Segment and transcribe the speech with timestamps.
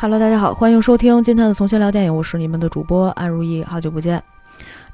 [0.00, 4.22] Hello，大家好，欢迎收听今天的重新聊电影，我是你们的主播安如意，好久不见。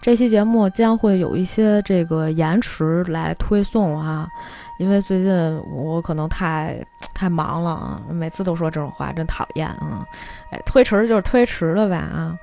[0.01, 4.27] 这期节目将会有一些这个延迟来推送啊，
[4.79, 10.07] 因为最近我可能太太忙了啊，每次都说这种话，真讨厌啊！
[10.51, 12.35] 哎，推迟就是推迟了呗啊。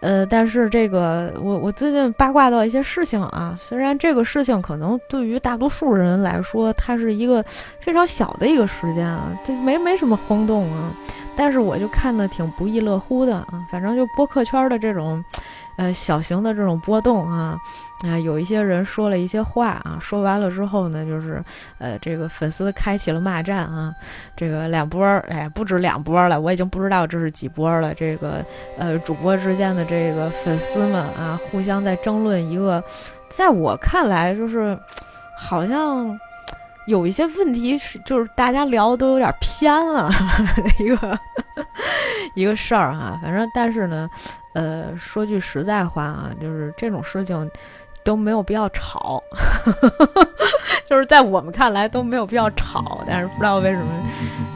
[0.00, 7.42] 呃，但是这个我我最近八卦到一些事情啊，虽然这个事情可能对于大多数人来说，它是一个
[7.80, 10.92] 非常小的一个时间啊，这没没什么轰动啊，
[11.36, 15.24] 但是我就看的挺不亦乐乎的啊，反正就播客圈的这种，
[15.78, 17.56] 呃，小型的这种波动啊。
[18.06, 21.42] 啊，有一些人说了一些话啊，说完了之后呢，就是，
[21.78, 23.92] 呃，这个粉丝开启了骂战啊，
[24.36, 27.92] 这个两波儿，哎，不止两波了，我已经不知道这是几波了。
[27.92, 28.44] 这个，
[28.78, 32.80] 呃，主播之间的这个粉丝们啊，互相在争论一个，
[33.28, 34.78] 在我看来就是，
[35.36, 36.16] 好像
[36.88, 40.10] 有一些问题是，就是大家聊的都有点偏了
[40.80, 41.18] 一个
[42.34, 43.18] 一个事儿哈。
[43.22, 44.08] 反正，但是呢，
[44.54, 47.48] 呃，说句实在话啊，就是这种事情。
[48.04, 49.22] 都没有必要吵，
[50.88, 53.92] 就是在我们看来都没有必要吵，但是不知道为什么，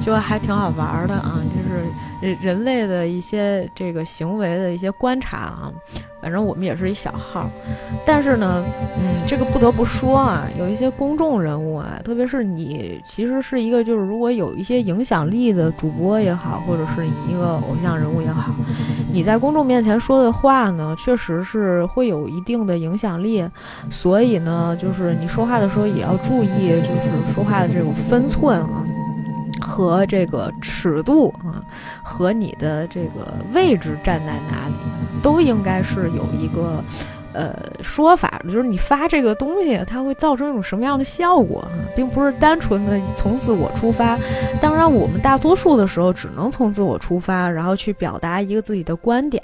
[0.01, 5.73] 就还挺好玩的啊，就是是人类的一些这个行为的一些观察啊。
[6.21, 7.51] 反正我们也是一小号，
[8.07, 8.65] 但是呢，
[8.97, 18.55] 嗯，这个不得不说啊，有一些公众人物啊，特别是你，其实是一个就是如果有一些影响力的主播也好，或者是你一个偶像人物也好，
[19.13, 23.45] 你在公众面前说的话呢，确实是会有一定的影响力，
[23.91, 28.87] 所以呢，就是你说话的时候也要注意，就是说话的这种分寸啊。
[29.63, 31.65] 和这个尺度啊，
[32.03, 34.75] 和你的这个位置站在哪里，
[35.23, 36.85] 都应该是有一个。
[37.33, 44.19] 呃，说法就是你发这个东西，它会造成一种什么样的效果啊，并不是单纯的从自我出发。
[44.61, 49.43] 当然，我们大多数的时候只能从自我出发，然后去表达一个自己的观点。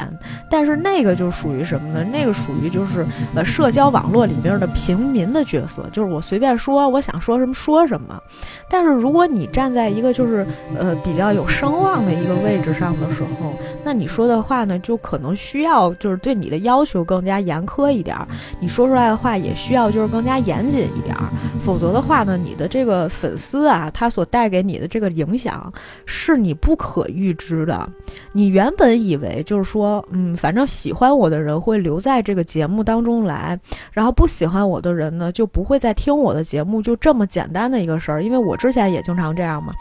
[0.51, 2.05] 但是那个就属于什么呢？
[2.13, 8.21] 那个属于就是呃社交网络里边的平民的角色，就是我随便说，我想说什么说什么。
[8.69, 10.47] 但是如果你站在一个就是
[10.77, 17.78] 呃比较有声望的一个位置上的时候，那你说的话呢，就可能需要就是对你的要求更加严苛。
[17.79, 18.27] 苛一点儿，
[18.59, 21.31] 你说出来的话也需要就是更加严谨一点儿，
[21.63, 25.73] 否则的话呢，你的这个粉丝啊，他所带给你的这个影响
[26.05, 27.89] 是你不可预知的。
[28.33, 33.57] 你原本以为就是说，嗯，反正喜欢我的人会留在这个节目当中来，
[33.93, 38.25] 然后不喜欢我的人呢就不会再听我的节目，就这么简单的一个事儿。
[38.25, 39.73] 因为我之前也经常这样嘛，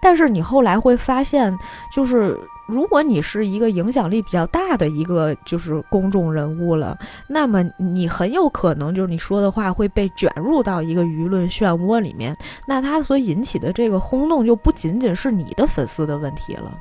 [0.00, 1.54] 但是你后来会发现，
[1.92, 2.38] 就是。
[2.66, 12.36] 如果你是一个影响力比较大的一个就是公众人物了，那么你很有可能就是你说的话会被卷入到一个舆论漩涡里面，
[12.66, 16.72] 那它所引起的这个轰动就不仅仅是你的粉丝的问题了。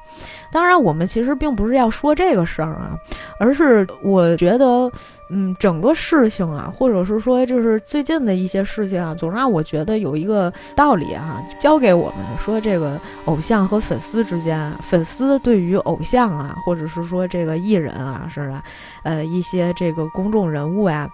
[0.52, 2.98] 当然，我们其实并不是要说这个事儿啊，
[3.40, 4.90] 而是我觉得，
[5.34, 18.64] 嗯，整个事情啊，或者是说就是最近的一些事情啊，总让我觉得有一个道理啊，教给我们说这个偶像和粉丝之间，粉丝对于偶像啊，或者是说这个艺人啊，是吧？
[19.04, 21.10] 呃，一些这个公众人物呀。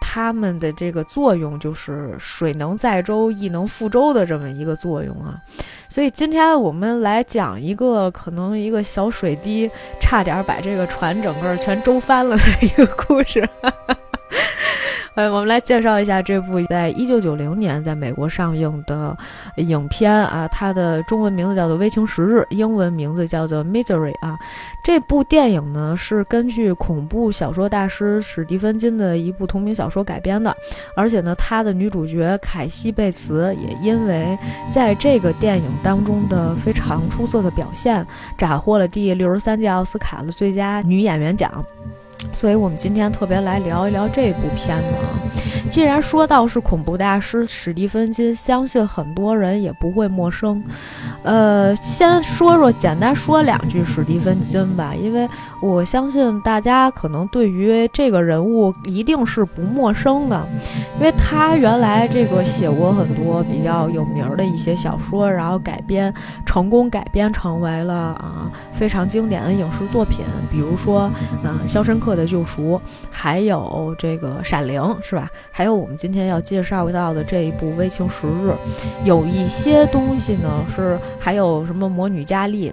[0.00, 5.40] 它们的这个作用就是水能载舟，亦能覆舟的这么一个作用啊，
[5.88, 13.48] 所以今天我们来讲一个可能一个小水滴差点把这个船整个全舟翻了的一个故事。
[15.16, 19.16] 呃，我们来介绍一下这部在一九九零年在美国上映的
[19.56, 24.38] 影片啊，它的中文名字叫做《危情十日》，英文名字叫做《Misery》啊。
[24.84, 30.56] 这部电影呢是根据恐怖小说大师史蒂芬金的一部同名小说改编的，
[30.96, 34.38] 而且呢，他的女主角凯西贝茨也因为
[34.72, 38.06] 在这个电影当中的非常出色的表现，
[38.38, 41.64] 斩获了第六十三届奥斯卡的最佳女演员奖。
[42.34, 45.20] 所以，我们今天特别来聊一聊这部片子啊。
[45.70, 50.62] 既然说到是恐怖大师史蒂芬金，相信很多人也不会陌生。
[51.22, 55.28] 呃，先说说，简单说两句史蒂芬金吧，因为
[55.62, 60.46] 我相信大家可能对于这个人物一定是不陌生的，
[60.98, 66.12] 因为他原来这个写过很多比较有名的一些小说，然后改编
[66.44, 71.02] 成功改编成为了啊非常经典的影视作品，比如说
[71.44, 72.12] 啊《肖申克》。
[72.20, 72.78] 的救赎，
[73.08, 75.30] 还有这个《闪灵》，是吧？
[75.60, 78.50] 还有我们今天要介绍到的这一部《危情十日》，
[79.04, 82.72] 有一些东西呢是还有什么魔女佳丽，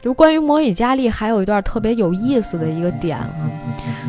[0.00, 3.28] 就关于魔女佳丽，还有一段特别有意思的一个点啊，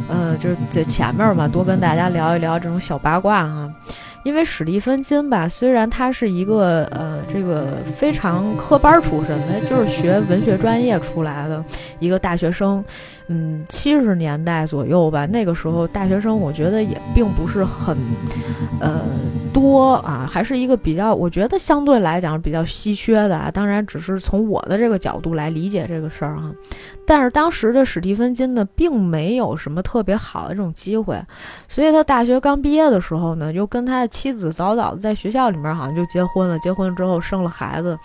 [0.08, 3.70] 呃，就是在前面嘛，多跟大家聊一聊这种小八卦啊。
[4.26, 11.64] 因为史蒂芬金吧，虽然他是一个呃这个非常科班出身的，就是学文学专业出来的
[12.00, 12.84] 一个大学生，
[13.28, 17.96] 嗯，七十年代左右吧，那个时候大学生我觉得也并不是很
[18.80, 19.00] 呃
[19.56, 23.50] 多啊，还是一个比较我觉得相对来讲比较稀缺的啊。
[23.50, 26.52] 当然，只是从我的这个角度来理解这个事儿啊。
[27.08, 31.18] 但是当时的史蒂芬金呢，并没有什么特别好的这种机会，
[31.70, 37.98] 所以他大学刚毕业的时候呢，就跟他的妻子早早的在学校里面好像就结婚了，结婚之后生了孩子。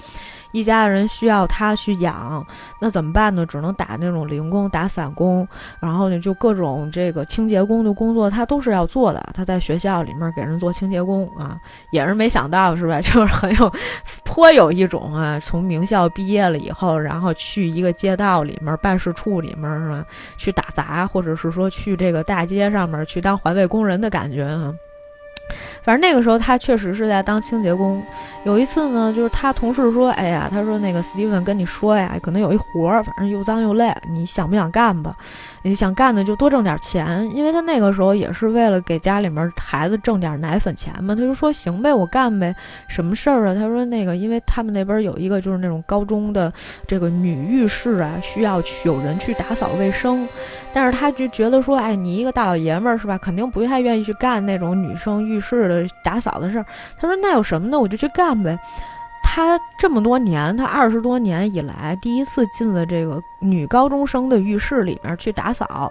[0.52, 2.44] 一家人需要他去养，
[2.80, 3.46] 那怎么办呢？
[3.46, 5.46] 只能打那种零工、打散工，
[5.80, 9.24] 然后呢，就各种这个清洁工的工作，他都是要做的。
[9.34, 11.58] 他在学校里面给人做清洁工啊，
[11.92, 13.00] 也是没想到是吧？
[13.00, 13.72] 就是很有
[14.24, 20.04] 颇有一种啊，从名校毕业了以后，然后去一个街道里面、办事处里面是吧？
[20.36, 24.74] 去打杂，或者是说去这个大街上面去当环卫工人的感觉啊。
[25.82, 28.02] 反正那个时候他确实是在当清洁工。
[28.44, 35.14] 有一次呢，就是他同事说：“哎呀，他说那个史蒂芬跟你说呀，可能有一活儿，反正又脏又累，你想不想干吧？
[35.62, 41.14] 你想干的就多挣点钱，因为他那个时候也是为了给家里面孩子挣点奶粉钱嘛。
[41.14, 42.54] 他就说行呗，我干呗，
[42.88, 43.54] 什么事儿啊？
[43.54, 46.50] 他说那个，因为他们那边有一个就是那种高中的
[46.86, 50.26] 这个女浴室啊，需要有人去打扫卫生，
[50.72, 56.66] 但是他就觉得说，哎，你一个大老爷们儿是吧，肯定不太愿意去干那种女生浴室的打扫的事儿。
[56.98, 57.80] 他说那有什么呢？
[57.80, 58.58] 我就去干呗。
[59.22, 65.90] 他这么多年，他二十多年以来第一次进了这个女高中生的浴室里面去打扫。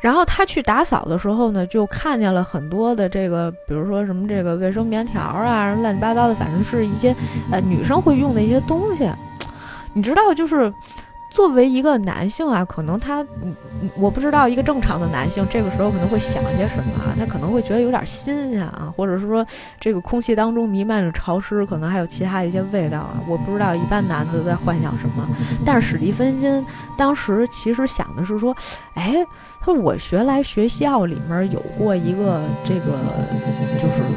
[0.00, 7.14] 然后他去打扫的时候呢，就看见了很多的这个，比如说什么这个卫生棉条啊，乱七八糟的，反正是一些
[7.50, 9.10] 呃女生会用的一些东西。
[9.92, 10.72] 你知道，就是。
[11.30, 13.24] 作为一个男性啊，可能他，
[13.96, 17.14] 我不知道一个正常的男性这个时候可能会想些什么啊？
[17.18, 19.46] 他可能会觉得有点新鲜啊，或者是说
[19.78, 23.20] 这个空气当中弥漫着潮湿，可能还有其他的一些味道啊。
[23.28, 25.28] 我不知道一般男的在幻想什么，
[25.64, 26.64] 但是史蒂芬金
[26.96, 28.56] 当时其实想的是说，
[28.94, 29.24] 哎，
[29.60, 32.98] 他说我学来学校里面有过一个这个
[33.78, 34.07] 就是。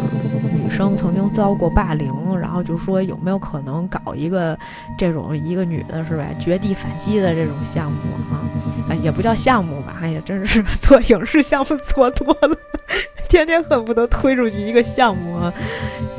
[0.72, 4.58] 生曾经遭过霸凌，然后就说有没有可能搞一个
[4.98, 7.98] 这种一个女的是吧，绝地反击的这种项目
[8.32, 8.42] 啊？
[8.90, 12.58] 哎，也不叫项目吧，哎呀，真是做影视项目做多了，
[13.30, 15.54] 天天恨不得推出去一个项目啊。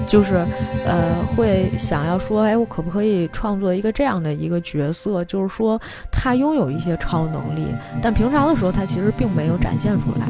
[0.07, 0.45] 就是，
[0.85, 5.25] 呃，会想要说，哎，我可不可以创作一个这样的一个角色？
[5.25, 7.67] 就是说，他拥有一些超能力，
[8.03, 10.27] 但平常的时候他其实并没有展现出来。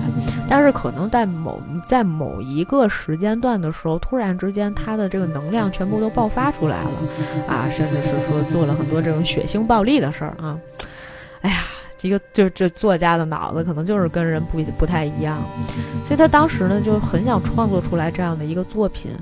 [0.49, 6.91] 但是可能在某在某一个时间段的时候，突然之间他的这个能量全部都爆发出来了，
[7.49, 10.59] 啊，甚至是说做了很多这种血腥暴力的事儿啊，
[11.41, 11.57] 哎呀。
[12.03, 15.43] 一个就是这作家的脑子可能就是跟人不不太一样，
[16.05, 19.13] 所以他当时呢就很想创作出来这样的一个作品，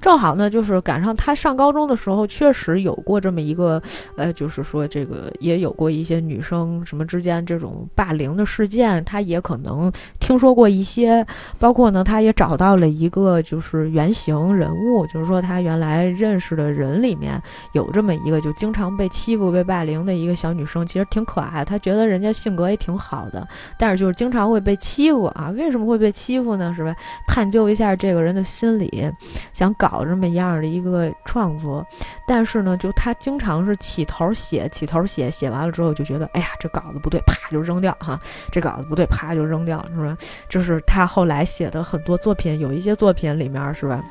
[0.00, 3.82] 正好呢就是赶上他上高中的时候确实有过这么一个，
[4.16, 9.90] 呃，就是说这个也有过一些女生什么之间这种霸凌的事件，他也可能
[10.20, 11.26] 听说过一些，
[11.58, 17.42] 包括呢他也找到了一个就是原型人物，就是说他原来认识的人里面
[17.72, 22.27] 有这么一个就经常被欺负被霸凌的一个小女生，其实挺可爱，他觉得人家。
[22.32, 23.46] 性格也挺好的，
[23.78, 25.50] 但是就是经常会被欺负啊？
[25.56, 26.72] 为什么会被欺负呢？
[26.74, 26.94] 是吧？
[27.26, 29.10] 探究一下这个人的心理，
[29.52, 31.86] 想搞这么一样的一个创作，
[32.26, 38.18] 但是呢，就他经常是起头写，起头写，写完了之后就觉得，哎呀，这稿子不对，啪就扔掉哈，
[38.50, 40.16] 这稿子不对，啪就扔掉，是吧？
[40.48, 44.02] 就是他后来写的很多作品，有一些作品里面，是吧？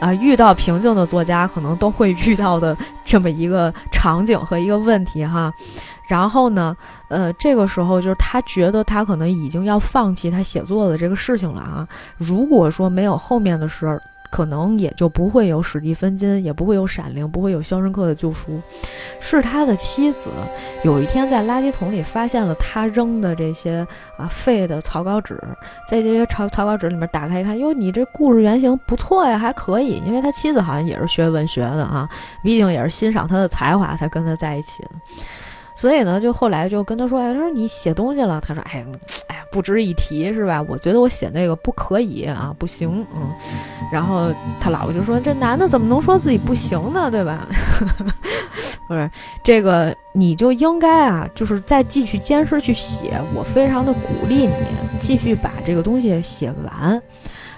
[0.00, 5.52] 啊，遇到瓶颈的作家可能都会遇到的这么一个场景和一个问题哈。
[6.12, 6.76] 然后呢，
[7.08, 11.88] 呃，这个时候就是他觉得他可能已经要放弃他写作的这个事情了啊。
[12.18, 13.98] 如果说没有后面的事儿，
[14.30, 18.60] 可能也就不会有史蒂芬金，也不会有闪灵，不会有肖申克的救赎。
[19.20, 20.28] 是他的妻子
[20.84, 23.86] 有一天在垃圾桶里发现了他扔的这些
[24.18, 25.42] 啊废的草稿纸，
[25.88, 30.02] 在这些草草稿纸里面打开一看，哟，你这故事原型不错呀，还可以。
[30.04, 32.06] 因为他妻子好像也是学文学的啊，
[32.44, 34.90] 毕竟也是欣赏他的才华才跟他在一起的。
[35.82, 38.86] 所以呢，就后来就跟他说：“哎，他说你写东西了。”他说：“哎呀，
[39.26, 40.62] 哎呀，不值一提，是吧？
[40.68, 43.28] 我觉得我写那个不可以啊，不行。”嗯，
[43.92, 47.10] 然后他老婆就说：“这男的怎么能说自己不行呢？
[47.10, 47.48] 对吧？
[48.86, 49.10] 不是
[49.42, 53.20] 这个，你就应该啊，就是再继续坚持去写。
[53.34, 54.54] 我非常的鼓励你
[55.00, 57.02] 继续把这个东西写完。”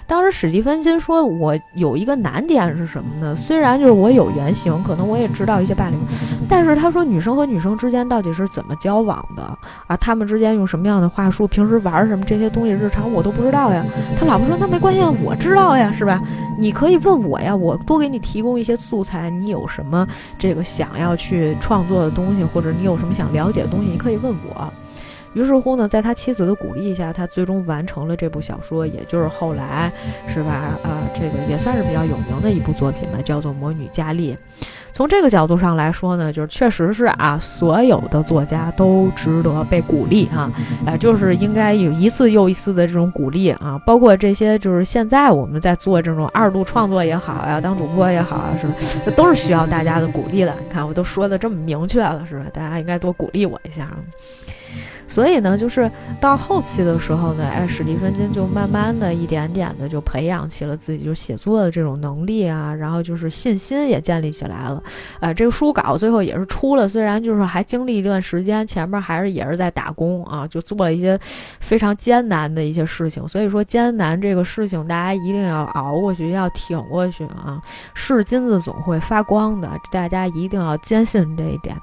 [0.07, 3.35] 当时史蒂芬金说：“我有一个难点是什么呢？
[3.35, 5.99] 虽然就是我有原型，可能我也知道一些霸凌，
[6.47, 9.41] 但是他说女生和女生之间到底是怎么交往的
[9.87, 9.97] 啊？
[9.97, 11.47] 他们之间用什么样的话术？
[11.47, 12.71] 平时玩什么这些东西？
[12.71, 13.83] 日常我都不知道呀。”
[14.15, 16.21] 他老婆说：“那没关系，我知道呀，是吧？
[16.59, 19.29] 你可以问我呀，我多给你提供一些素材。
[19.29, 20.07] 你有什么
[20.37, 24.71] 这个想要去创作的东西，或者你有什么想了解的东西，你可以问我。”
[25.35, 29.91] 于是乎呢，在他妻子的鼓励下，他最终完成了这部小说，也就是后来，
[30.27, 30.79] 是吧？
[30.81, 34.33] 呃，这个也算是比较有名的一部作品吧，叫做《魔女佳丽》。
[34.93, 40.49] 从这个角度上来说呢，就是确实是啊，所有的作家都值得被鼓励啊，
[40.85, 50.55] 啊，就是应该有一次又一次的这种鼓励啊，包括这些就是现在我们在做这种二度创作也好呀，当主播也好啊，是都是需要大家的鼓励的。
[50.61, 52.45] 你看，我都说的这么明确了，是吧？
[52.53, 53.91] 大家应该多鼓励我一下。
[55.07, 64.81] 所以呢，就是到后期的时候呢，哎，史蒂芬金就慢慢的一点点的就培养起了自己就写作的这种能力啊，然后就是信心也建立起来了，
[65.19, 71.17] 呃，这个书稿最后也是出了，虽然就是还经历一段时间，前面还是也是在打工啊，就做了一些
[71.59, 73.27] 非常艰难的一些事情。
[73.27, 77.61] 所以说艰难这个事情，大家一定要熬过去，要挺过去啊，
[77.93, 81.75] 是金子总会发光的，大家一定要坚信这一点。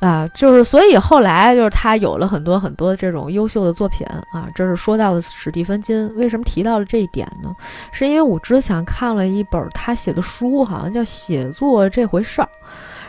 [0.00, 6.10] 啊，就是所以后来就是他有了很多很多这种优秀的作品啊，这是说到了史蒂芬金。
[6.16, 7.54] 为什么提到了这一点呢？
[7.92, 12.44] 是因为我之前看了一本他写的书，好像叫《写作这回事儿》。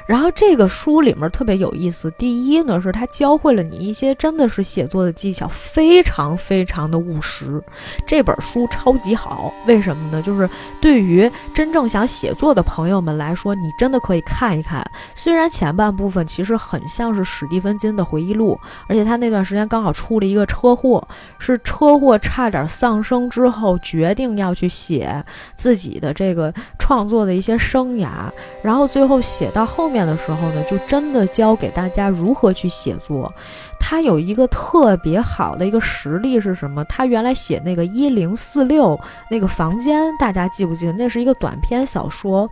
[0.05, 2.11] 然后这个书里面特别有意思。
[2.11, 7.61] 第一呢，是他教会了你一些真的是写作的技巧，非常非常的务实。
[8.05, 10.21] 这本书超级好，为什么呢？
[10.21, 10.49] 就是
[10.81, 14.83] 对于真正想写作的朋友们来说，你真的可以看一看。
[15.15, 21.07] 虽然前半部分其实很像是史蒂芬金的回忆录，而且他那段时间刚好出了一个车祸，
[21.39, 25.23] 是车祸差点丧生之后，决定要去写
[25.55, 28.09] 自己的这个创作的一些生涯，
[28.61, 30.00] 然后最后写到后面。
[30.05, 33.31] 的时候呢，就真的教给大家如何去写作。
[33.79, 36.83] 他有一个特别好的一个实例是什么？
[36.85, 40.93] 他原来写那个一零四六那个房间，大家记不记得？
[40.93, 42.49] 那是一个短篇小说。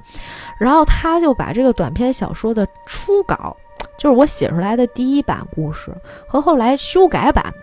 [0.58, 3.56] 然后他就把这个短篇小说的初稿，
[3.98, 5.94] 就是我写出来的第一版故事
[6.28, 7.54] 和后来修改版。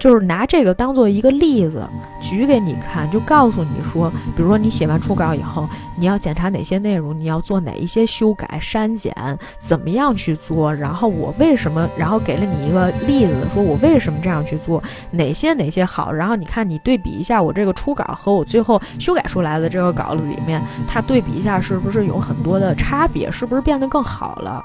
[0.00, 1.86] 就是拿这个当做一个例子
[2.20, 9.14] 举给你看，就告诉你说，比如说你写完初稿以后，你要检查哪些内容，你要做哪一些修改、删减，
[9.58, 10.74] 怎么样去做？
[10.74, 11.86] 然后我为什么？
[11.98, 14.82] 然后给了你一个例子，说我为什么这样去做？
[15.10, 16.10] 哪些哪些好？
[16.10, 23.30] 然后你看你对比一下我这个初稿和我最后修改出来的这个稿子里面，它对比一下是不是有很多的差别？
[23.30, 24.64] 是不是变得更好了？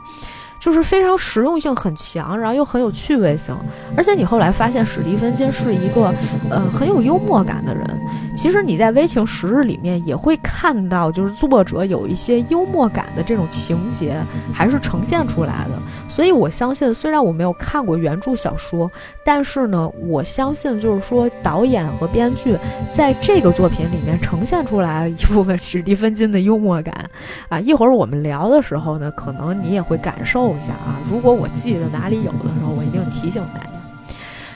[0.66, 3.56] 就是非常实用性很强，然后又很有趣味性，
[3.96, 6.12] 而且你后来发现史蒂芬金是一个
[6.50, 7.88] 呃很有幽默感的人。
[8.36, 14.20] 其实你在《微情十日》里面也会看到，就是作者有一些幽默感的这种情节
[14.52, 15.80] 还是呈现出来的。
[16.10, 18.92] 所以我相信，虽然我没有看过原著小说，
[19.24, 22.58] 但是呢，我相信就是说导演和编剧
[22.90, 27.08] 在这个作品里面呈现出来一部分史蒂芬金的幽默感
[27.50, 27.60] 啊。
[27.60, 30.55] 一会儿我们聊的时候呢，可能你也会感受。
[30.58, 31.00] 一下啊！
[31.10, 33.70] 如果我记得哪里有的时候，我一定提醒大家。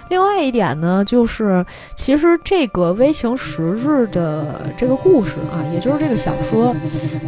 [0.10, 1.64] 另外一点呢，就是
[1.96, 6.76] 其实这个《微情十日》的这个故事啊，也就是这个小说，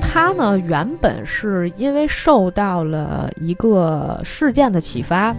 [0.02, 5.36] 它呢原本是因为受到了一个事件的启发。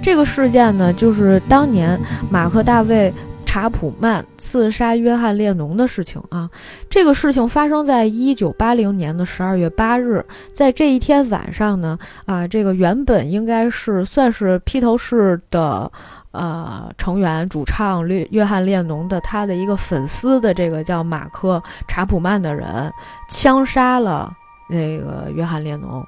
[0.00, 2.00] 这个事件呢，就是当年
[2.30, 3.12] 马克·大卫。
[3.54, 6.50] 查普曼刺杀约翰列侬的事情啊，
[6.90, 11.96] 这个事情发生在一九八零年的十二月八日，在这一天晚上呢，
[12.26, 15.88] 啊，这个原本应该是算是披头士的
[16.32, 22.92] 呃成员主唱约约翰列侬的他的一个粉丝的这个叫马克查普曼的人
[23.30, 24.32] 枪杀了
[24.68, 26.04] 那个约翰列侬。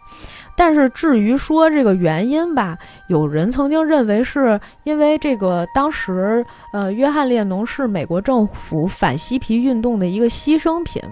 [0.56, 2.76] 但是至于说这个原因吧，
[3.08, 11.02] 有人曾经认为是因为这个当时，呃，约翰列侬是美国政府反嬉皮运动的一个牺牲品，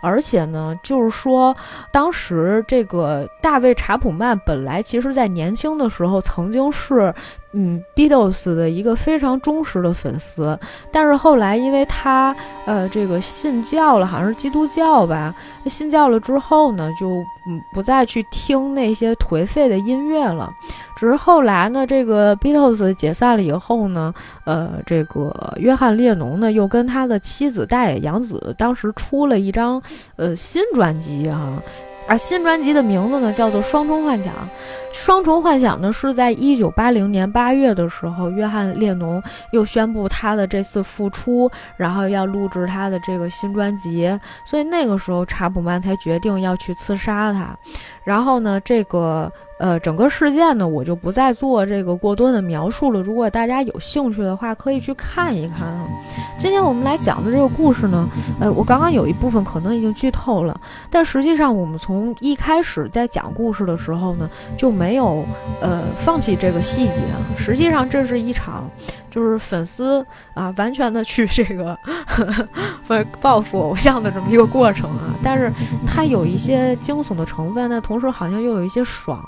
[0.00, 1.54] 而且呢，就是说
[1.92, 7.12] 当时这个大卫查普曼本来其实在年轻的时候曾经是。
[7.54, 10.58] 嗯，Beatles 的一个非常忠实的粉丝，
[10.90, 15.34] 但是后来因为他呃这个信教了，好像是基督教吧，
[15.66, 20.50] 信教了之后呢，就嗯不再去听那些颓废的音乐了。
[20.96, 29.82] 只是后来呢，这个 Beatles 解散了以后呢，呃，这个约翰列侬呢又跟他的妻子大野洋子当时出了一张
[30.16, 31.60] 呃新专辑啊。
[32.12, 34.34] 而新专辑的名字呢，叫做《双重幻想》。
[34.92, 44.06] 双重幻想呢，是在一九八零年八月的时候，约翰列侬又宣布他的这次复出，然后要录制他的这个新专辑，
[44.44, 47.56] 所以那个时候查普曼才决定要去刺杀他。
[48.04, 49.32] 然后呢，这个。
[49.58, 53.00] 呃，整个事件呢，我就不再做这个过多的描述了。
[53.00, 55.86] 如果大家有兴趣的话，可以去看一看啊。
[56.36, 58.08] 今天我们来讲的这个故事呢，
[58.40, 65.24] 呃，我刚刚有一部分可能已经剧透了，但实际上我们从一开始在讲故事的时候呢，就没有
[65.60, 67.22] 呃放弃这个细节啊。
[67.36, 68.68] 实际上这是一场。
[69.12, 71.78] 就是粉丝啊，完全的去这个
[73.20, 75.52] 报复偶像的这么一个过程啊，但是
[75.86, 79.22] 它有一些惊悚的成分，那同时好像又有一些爽。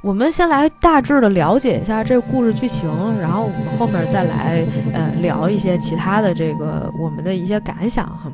[0.00, 8.30] 我们先来大致的了解一下这个故事剧情，然后我们后面再来呃聊一些其他的这个我们的一些感想哈。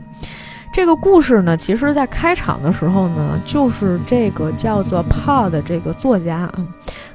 [0.72, 6.54] 这个故事呢，其实在开场的时候呢，就是这个叫做 Paul 的这个作家啊。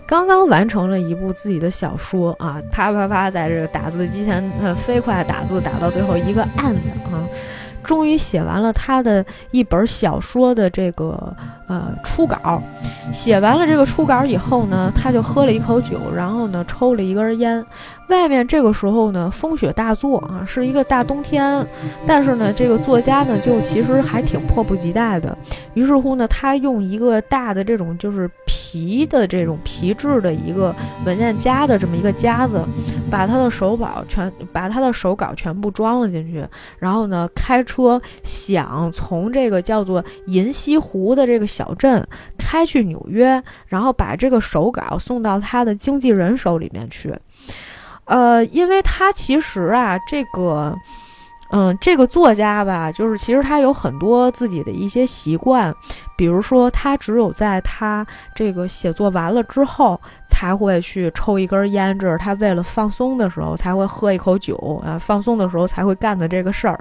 [0.07, 6.77] 刚刚完成了一部自己的小说啊，啪啪啪，在这个打字机前，呃，飞快打字打到最后一个 end
[7.11, 7.27] 啊，
[7.85, 11.35] 终于写完了他的一本小说的这个
[11.67, 12.61] 呃初稿。
[13.13, 17.65] 写完了这个初稿以后呢，他就喝了一口酒，然后呢抽了一根烟。
[18.09, 21.65] 外面这个时候呢，风雪大作啊，是一个大冬天。
[22.05, 25.35] 但是呢，这个作家呢，就其实还挺迫不及待的。
[25.73, 32.63] 于是乎呢，他用一个大的这种就是皮的这种皮质的一个文件夹的这么一个夹子，
[33.15, 36.45] 把他的手稿全把他的手稿全部装了进去。
[36.77, 42.05] 然后呢，开车想从这个叫做银溪湖的这个小镇
[42.37, 47.17] 开去纽约，然后把这个手稿送到他的经纪人手里面去。
[48.03, 50.75] 呃，因为他其实啊，这个，
[51.55, 55.73] 嗯，这个作家吧，就是其实他有很多自己的一些习惯，
[56.17, 59.97] 比如说他只有在他这个写作完了之后。
[60.27, 64.53] 才会去抽一根烟，这是他为了放松的时候才会喝一口酒
[64.85, 66.77] 啊，放松的时候才会干的这个事儿。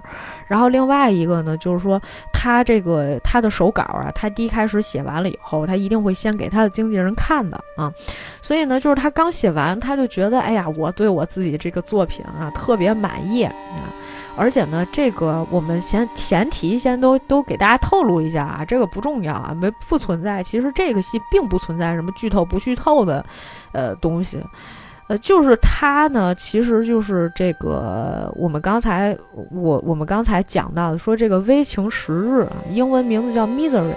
[0.48, 2.02] 然后另外一个呢，就是说
[2.32, 7.92] 他这个他的手稿啊，他第一开始写完了以后，他一定会先给他的经纪人看的啊。
[8.42, 13.54] 所以呢，就是他刚写完，他就觉得哎呀，我对我自己这个作品啊特别满意啊。
[14.36, 20.42] 而且呢，这个我们先前提先都都给大家透露一下啊，这个不重要啊，没不存在。
[20.42, 23.24] 其实这个戏并不存在什么剧透不剧透的，
[23.72, 24.42] 呃东西，
[25.08, 29.16] 呃，就是它呢，其实就是这个我们刚才
[29.52, 33.94] 我我们刚才讲到的，说这个微情十日啊，英文名字叫 Misery。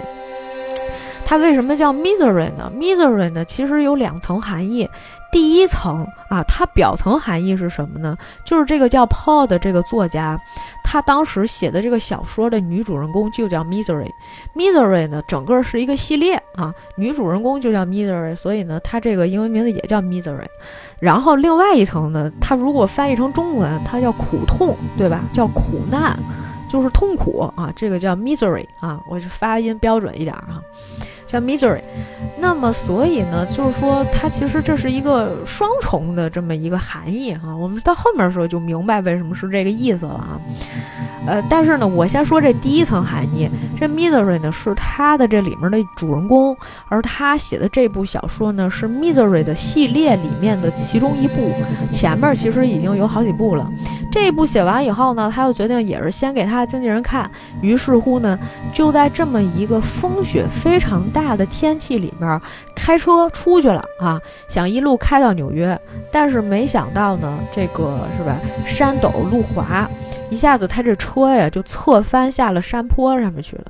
[1.29, 4.89] 它为什么叫 Misery 呢？Misery 呢，其实有两层含义。
[5.29, 8.17] 第一层啊，它表层含义是什么呢？
[8.45, 10.39] 就是这个叫 Paul 的这个作家，
[10.85, 14.09] 他当时写的这个小说的女主人公就叫 Misery。
[14.55, 20.47] Misery 呢，整个是一个系列啊，女主人公就叫 Misery，所以呢，它这个英文名字也叫 Misery。
[21.01, 25.25] 然后另外一层呢，它如果翻译成中文，它叫苦痛，对吧？
[25.33, 26.17] 叫苦难，
[26.69, 30.61] 就是痛苦啊，这个叫 Misery 啊，我是发音标准一点啊。
[31.27, 31.81] 叫 misery，
[32.39, 37.53] 那么所以呢，就是说它其实这是一个双重的这么一个含义哈。
[37.53, 40.39] 我们到后面的时候就明白为什么是这个意思了啊。
[41.27, 46.55] 呃，但是呢，我先说这第一层含义，这 misery 呢是他的这里面的主人公，
[46.87, 51.51] 而他写的这部小说呢是 misery 的系列里面的其中一部，
[51.91, 53.69] 前面其实已经有好几部了。
[54.09, 58.39] 这一部写完以后呢，他又决定也是先给他的经纪人看，于是乎呢，
[58.71, 61.03] 就在这么一个风雪非常。
[61.16, 62.39] 大大的天气里面
[62.75, 65.80] 开车出去了啊，想一路开到纽约，
[66.12, 68.39] 但是没想到呢，这个是吧？
[68.67, 69.89] 山陡路滑，
[70.30, 73.63] 一下子他这车呀就侧翻下了山坡上面去了。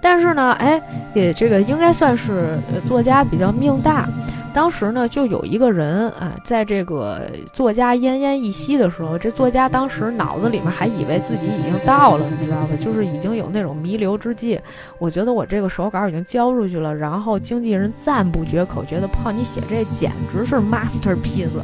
[0.00, 0.80] 但是呢，哎，
[1.14, 4.08] 也这个应该算是作家比较命大。
[4.52, 12.70] 当时呢，就有一个人，啊，在这个作家奄奄一息的时候，这作家当时脑子里面还以为自己已经到了，你知道吧？
[12.80, 14.58] 就是已经有那种弥留之际。
[14.98, 21.58] 我觉得我这个手稿已经交出去了，然后经纪人赞不绝口，觉得胖你写这简直是 masterpiece，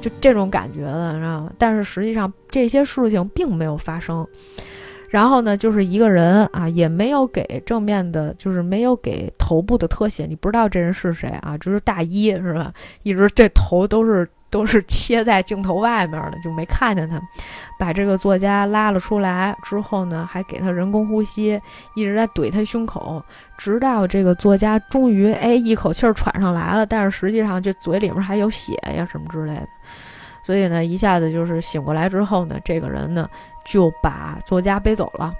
[0.00, 1.52] 就这种感觉的，你知道吗？
[1.56, 4.26] 但是实际上这些事情并没有发生。
[5.14, 12.72] 然后呢，就是一个人啊，也没有给正面的，就是没有给头部的特写，你不知道这人是谁啊，就是大一是吧？
[13.04, 17.22] 一直这头都是都是切在镜头外面的，就没看见他。
[17.78, 21.60] 把这个作家拉了出来之后呢，还给他人工呼吸，
[21.94, 23.22] 一直在怼他胸口，
[23.56, 29.68] 直到这个作家终于哎一口气喘上来了，但是实际上这嘴里面还有血呀什么之类的。
[30.44, 33.30] 所以呢，一下子就是醒过来之后呢，这个人呢
[33.64, 35.34] 就把作家背走了。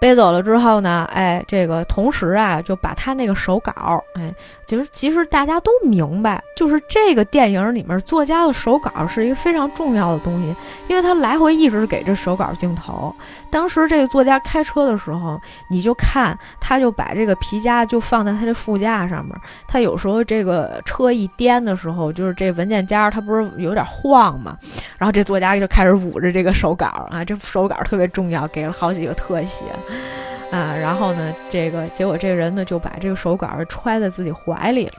[0.00, 4.32] 背走了之后呢，哎，这个同时啊，就把他那个手稿，哎，
[4.66, 10.54] 就是其实大家都明白，就是这个电影里面作家的手稿是一个非常重要的东西，
[10.86, 13.14] 因为他来回一直给这手稿镜头。
[13.50, 19.34] 当时这个作家开车的时候，你就看他就把这个皮夹就放在他这副驾上面，
[19.66, 24.56] 他有时候这个车一颠的时候，就是这文件夹它不是有点晃嘛，
[24.96, 29.64] 然后这作家就开始捂着这个手稿啊，这手稿特别重要，给了好几个特写。
[30.50, 34.92] 啊，然后呢，这个结果这个人呢就把这个手稿揣在自己怀里了，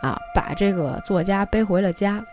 [0.00, 2.24] 啊，把这个作家背回了家。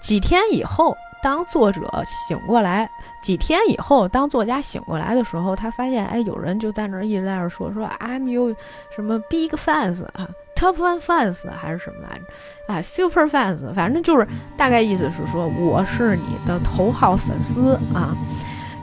[0.00, 2.88] 几天以后，当作者醒过来，
[3.22, 8.54] 几天以后，当作家醒过来的时候，他发现，哎，有人就在那儿一直在那儿说说，I'm you
[8.94, 12.72] 什么 big fans 啊，top one fans 还是什么来着？
[12.72, 18.16] 啊，super fans，反正就是大概意思是说我是你的头号粉丝啊。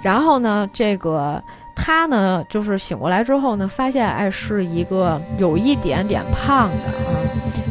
[0.04, 1.42] 然后呢，这个。
[1.76, 7.20] 他呢，就是醒过来之后呢，发现哎，是一个有一点点胖的啊，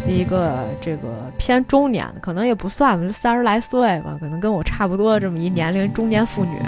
[0.06, 6.58] 一个这个偏中年的，可能也不算吧，就三十来岁吧，可能跟我差不多这么一年龄中年妇女。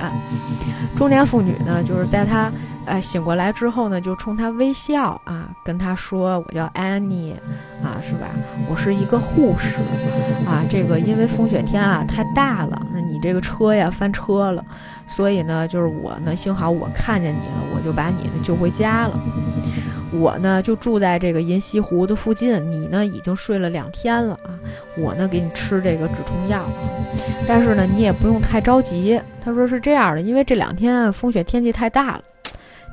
[0.97, 2.51] 中年妇女呢，就是在她
[2.87, 7.35] 哎醒过来之后呢，就冲她微笑啊，跟她说：“我叫安妮
[7.83, 8.29] 啊，是吧？
[8.69, 9.81] 我是一个护士
[10.47, 10.65] 啊。
[10.69, 14.65] 这个因为风雪天啊太大了，你这个车呀翻车了。”
[15.07, 19.21] 所以呢，就是我呢，幸好我看见你了，我就把你呢救回家了。
[20.15, 24.55] 我呢就住在这个银溪湖的附近，你呢已经睡了两天了啊。
[24.97, 26.65] 我呢给你吃这个止痛药，
[27.47, 29.21] 但是呢你也不用太着急。
[29.45, 32.23] 他说是这样的，因为这两天风雪天气太大了，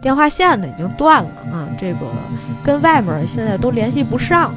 [0.01, 1.99] 电话线呢已经断了啊，这个
[2.63, 4.53] 跟外面现在都联系不上。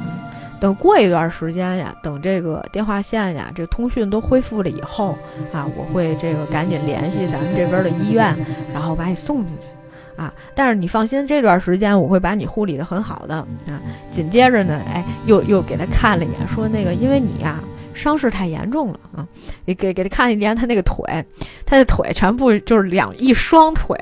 [0.57, 5.15] 等过一段时间呀，等这个电话线呀，这通讯都恢复了以后
[5.51, 8.35] 啊，我会这个赶紧联系咱们这边的医院，
[8.73, 9.67] 然后把你送进去，
[10.15, 13.81] 啊，但是你放心，这段时间我会把你护理的很好的啊。
[14.09, 17.59] 紧接着呢，哎，又又给他看了一眼，说那个因为你呀。
[17.95, 19.25] 伤势太严重了啊！
[19.63, 21.25] 你给给他看一眼，他那个腿，
[21.65, 23.97] 他的腿全部就是两一双腿，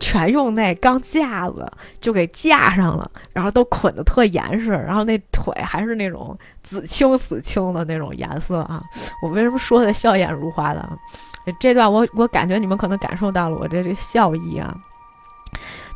[0.00, 8.82] 全用那钢架子就给架上了，然后都捆得特严实，然后那腿还是那种紫青紫青的那种颜色啊！
[9.22, 10.96] 我为什么说的笑眼如花的啊？
[11.60, 14.74] 这段我我感觉你们可能感受到了我这这笑意啊！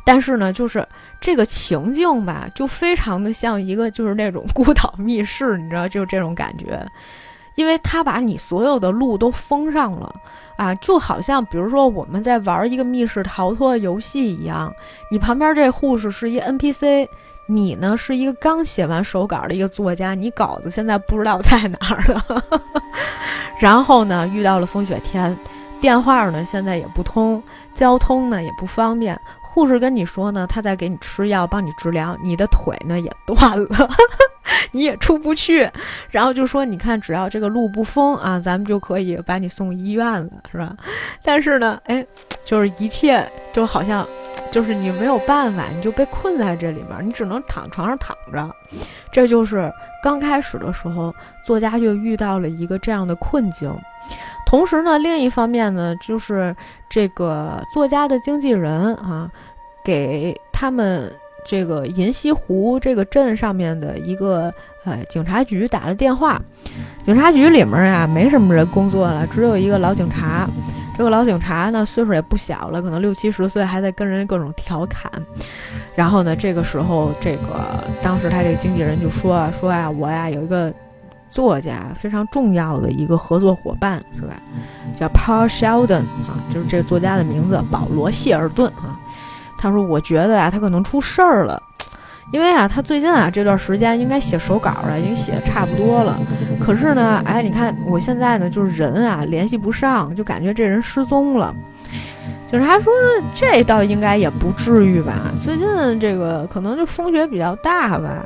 [0.03, 0.87] 但是呢，就是
[1.19, 6.85] 这个情境吧，就非常的像一个就是那种孤岛密室，你知道，就这种感觉。
[7.55, 10.15] 因为他把你所有的路都封上了，
[10.55, 14.73] 啊，就好像比如说我们在玩一个密室逃脱游戏一样，
[15.11, 17.05] 你旁边这护士是一 NPC，
[17.47, 22.43] 你呢是一个刚写完手稿的一个作家，你稿子现在不知道在哪儿了，
[23.59, 25.37] 然后呢遇到了风雪天，
[25.81, 27.43] 电话呢现在也不通，
[27.73, 29.19] 交通呢也不方便，
[29.59, 33.89] 护士跟你说呢他在给你吃药帮你治疗，你的腿呢也断了。
[34.71, 35.69] 你也出不去，
[36.09, 40.75] 然后就说你看，只要这个路不封啊，咱们就可以把你送医院了，是吧？
[41.23, 42.05] 但是呢，哎，
[42.43, 44.07] 就是一切就好像，
[44.49, 48.55] 就是你没有办法，你就被困在这里面，你只能躺床上躺着。
[49.11, 49.71] 这就是
[50.03, 53.71] 刚开始的时候，作家就遇到了一个这样的困境。
[54.47, 56.55] 同时呢，另一方面呢，就是
[56.89, 59.29] 这个作家的经纪人啊，
[59.89, 61.11] 给他们。
[61.45, 66.39] 这个银溪湖这个镇上面的一个呃警察局打了电话，
[67.03, 70.47] 警察局里面呀没什么人工作了，只有一个老警察。
[70.95, 75.09] 这个老警察呢岁数也不小了，可能六七十岁，还在跟人各种调侃。
[75.95, 80.71] 然后呢，这个时候这个当时他这个经纪人就说啊说啊，我呀有一个
[81.31, 84.39] 作家非常重要的一个合作伙伴，是吧？
[84.99, 88.99] 叫 Paul Sheldon 啊，就是这个作家的名字，保罗谢尔顿啊。
[89.59, 91.61] 他说：“我觉得呀，他可能出事儿了，
[92.31, 96.17] 因为啊，他最近啊这段时间应该写手稿了，已经写的差不多了。
[96.59, 101.53] 可是呢，哎，你看我现在呢，就是人啊联系不上，就感觉这人失踪了。
[102.51, 102.91] 就是他说
[103.35, 105.31] 这倒应该也不至于吧？
[105.39, 105.67] 最近
[105.99, 108.23] 这个可能就风雪比较大吧，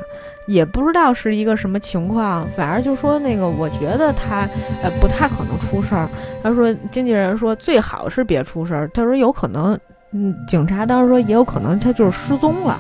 [0.48, 2.48] 也不知道是一个什么情况。
[2.56, 4.48] 反正就说那个，我觉得他
[4.82, 6.08] 呃不太可能出事儿。
[6.42, 8.88] 他说经纪人说最好是别出事儿。
[8.94, 9.78] 他说有可能。”
[10.14, 12.80] 嗯，警察当时说也有可能他就是失踪了，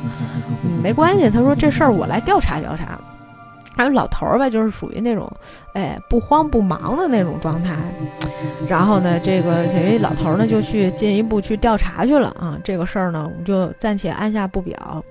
[0.63, 1.29] 嗯，没关系。
[1.29, 2.99] 他说这事儿我来调查调查。
[3.75, 5.27] 还有老头儿吧，就是属于那种，
[5.73, 7.75] 哎，不慌不忙的那种状态。
[8.67, 12.55] 然后呢，这个这位老头儿呢就去进一步去调查去了啊。
[12.63, 15.03] 这个事儿呢，我们就暂且按下不表。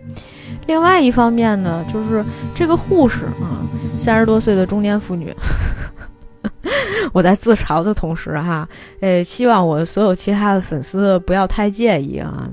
[0.68, 3.66] 另外一方面呢，就是这个护士啊，
[3.98, 5.34] 三十多岁的中年妇女。
[7.12, 8.68] 我在自嘲的同时哈，
[9.00, 12.48] 呃，希望我所有其他的粉丝不要太介意啊。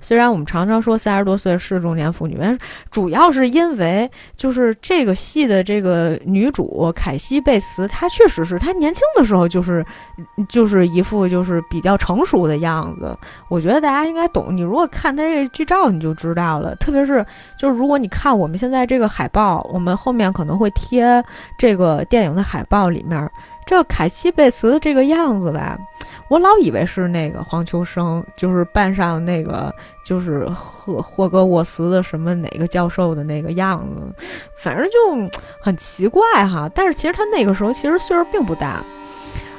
[0.00, 2.56] 虽然我们常常说三十多岁是中年妇女，但
[2.90, 9.84] 主要是因为就是这个戏的这个女主凯西贝茨，她确实是她年轻的时候就是
[10.48, 13.16] 就是一副就是比较成熟的样子。
[13.48, 16.74] 我觉得大家应该懂，你如果看她这个剧照你就知道了。
[16.76, 17.24] 特别是
[17.56, 21.22] 就是如果你看我们现在这个海报，我们后面可能会贴
[21.56, 23.30] 这个电影的海报里面。
[23.66, 25.78] 这凯西贝茨这个样子吧，
[26.28, 34.24] 我老以为是那个黄秋生，就是扮上那个就是霍霍格沃茨的什么哪个教授的那个样子，
[34.56, 36.70] 反正就很奇怪哈。
[36.74, 38.84] 但是其实他那个时候其实岁数并不大。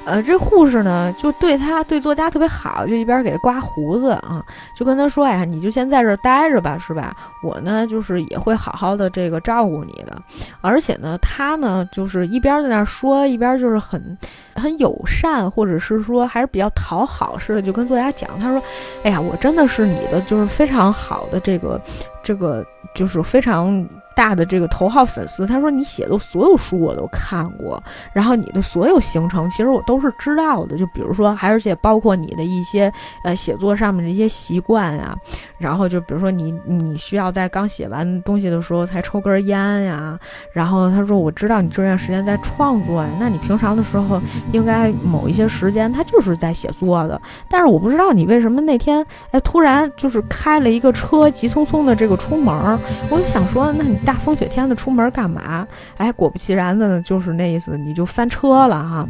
[0.06, 4.44] 呃，这护士呢，就对他对作家特别好，就一边给他刮胡子啊，
[4.76, 7.16] 就跟他说：“哎呀，你就先在这儿待着吧，是吧？
[7.42, 10.16] 我呢，就是也会好好的这个照顾你的。
[10.60, 14.18] 而且呢，他呢，就是一边在那说，一边就是很
[14.56, 18.62] 很友善，或者是说还是比较讨好似的，就跟作家讲，他说
[19.04, 21.80] ：‘哎呀，我真的是你的，就是非常好的这个
[22.22, 22.62] 这个，
[22.94, 27.82] 就是非常。’”大的这个头号粉丝，他说你写的所有书我都看过，
[28.14, 32.92] 然后你的所有行程其实我都是知道的，就比如说，还而且包括你的一些
[33.24, 35.16] 呃写作上面的一些习惯呀，
[35.58, 40.18] 然后就比如说你你需要在刚写完东西的时候才抽根烟呀，
[40.54, 44.22] 然后他说我知道你这段时间在创作呀，那你平常的时候
[44.52, 53.98] 应该某一些时间他就是在写作的，但是我不知道你为什么那天哎突然就是开了一个车急匆匆的这个出门，我就想说那你。
[54.06, 55.68] 大风雪天的出门干嘛？
[55.98, 59.08] 哎，果不其然的呢，就是那意思，你就翻车了哈。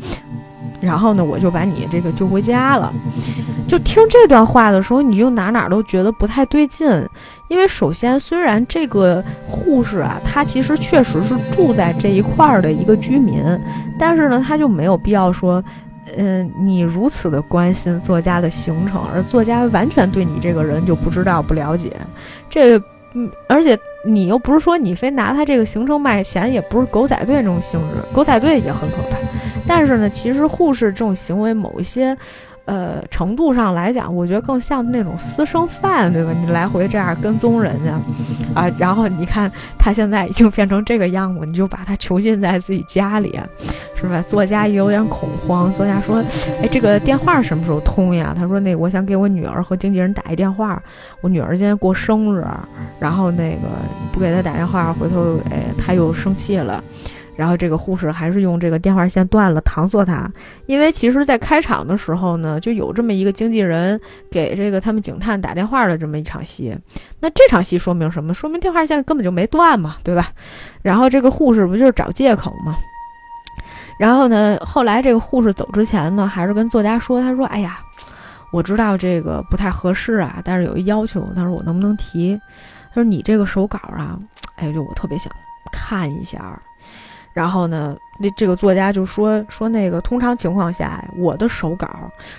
[0.82, 2.92] 然后呢，我就把你这个救回家了。
[3.68, 6.90] 就听这段话的时候，你就哪哪都觉得不太对劲。
[7.48, 13.44] 因为首先，虽然这个护士啊，他其实确实是住在这一块儿的一个居民，
[13.98, 15.64] 但是呢，他就没有必要说，
[16.18, 21.96] 嗯，你如此的关心作家的行程，而作家完全对你这个人就不知道不了解。
[22.50, 22.78] 这，
[23.14, 23.78] 嗯，而且。
[24.06, 29.18] 你又不是说你非拿他这个行程卖钱，也不是狗仔队这种性质，狗仔队也很可怕。
[29.66, 32.18] 但是呢，其实护士这种行为，某一些。
[32.66, 36.32] 呃，程度上来讲，我觉得更像那种私生饭，对吧？
[36.32, 38.00] 你来回这样跟踪人家，
[38.56, 43.38] 啊，然后你看他现在已经变成这个样子，你就把他囚禁在自己家里，
[43.96, 44.24] 是吧？
[44.28, 45.72] 作家也有点恐慌。
[45.74, 46.24] 作家说
[46.64, 50.82] ：“哎，这个电话什么时候通呀？”他说：“那我想给我女儿和经纪人打一电话，
[51.20, 52.46] 我女儿今天过生日，
[52.98, 53.68] 然后那个
[54.12, 56.82] 不给她打电话，回头哎，她又生气了。”
[57.36, 60.32] 然后这个护士还是用这个电话线断了搪塞他，
[60.68, 66.78] 因为其实，在开场的时候呢，就有这么一个经纪人给这个他们警探打电话的这么一场戏。
[67.20, 68.34] 那这场戏说明什么？
[68.34, 70.30] 说明电话线根本就没断嘛，对吧？
[70.82, 72.76] 然后这个护士不就是找借口嘛？
[74.00, 77.80] 然后呢，后来这个护士走之前呢，还是跟作家说：“他说，哎呀，
[78.52, 82.40] 我知道这个不太合适啊，但是有一要求，他说我能不能提？
[82.90, 84.20] 他说你这个手稿啊，
[84.56, 85.32] 哎，就我特别想
[85.72, 86.60] 看一下。”
[87.34, 87.98] 然后呢？
[88.20, 91.90] 那这个作家就说说那个，通常情况下，我的手稿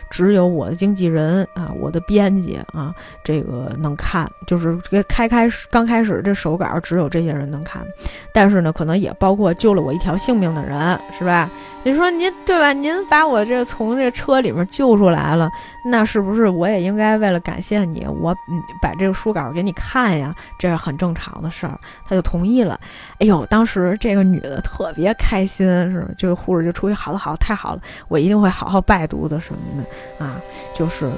[0.09, 7.85] 只有我的经纪人啊，我的编辑啊，这个能看，就是开开始刚开始这手稿只有这些人能看，
[8.33, 11.51] 但是呢，可能也包括救了我一条性命的人，是吧？
[11.83, 12.73] 你说您对吧？
[12.73, 15.51] 您把我这从这车里面救出来了，
[15.85, 18.35] 那是不是我也应该为了感谢你，我
[18.81, 20.33] 把这个书稿给你看呀？
[20.57, 22.79] 这是很正常的事儿，他就同意了。
[23.19, 25.65] 哎呦，当时这个女的特别开心。
[25.91, 30.41] 是，这个护士就出去，好的，好的，太好了，我一定会好好拜读的，什么的啊，
[30.73, 31.11] 就是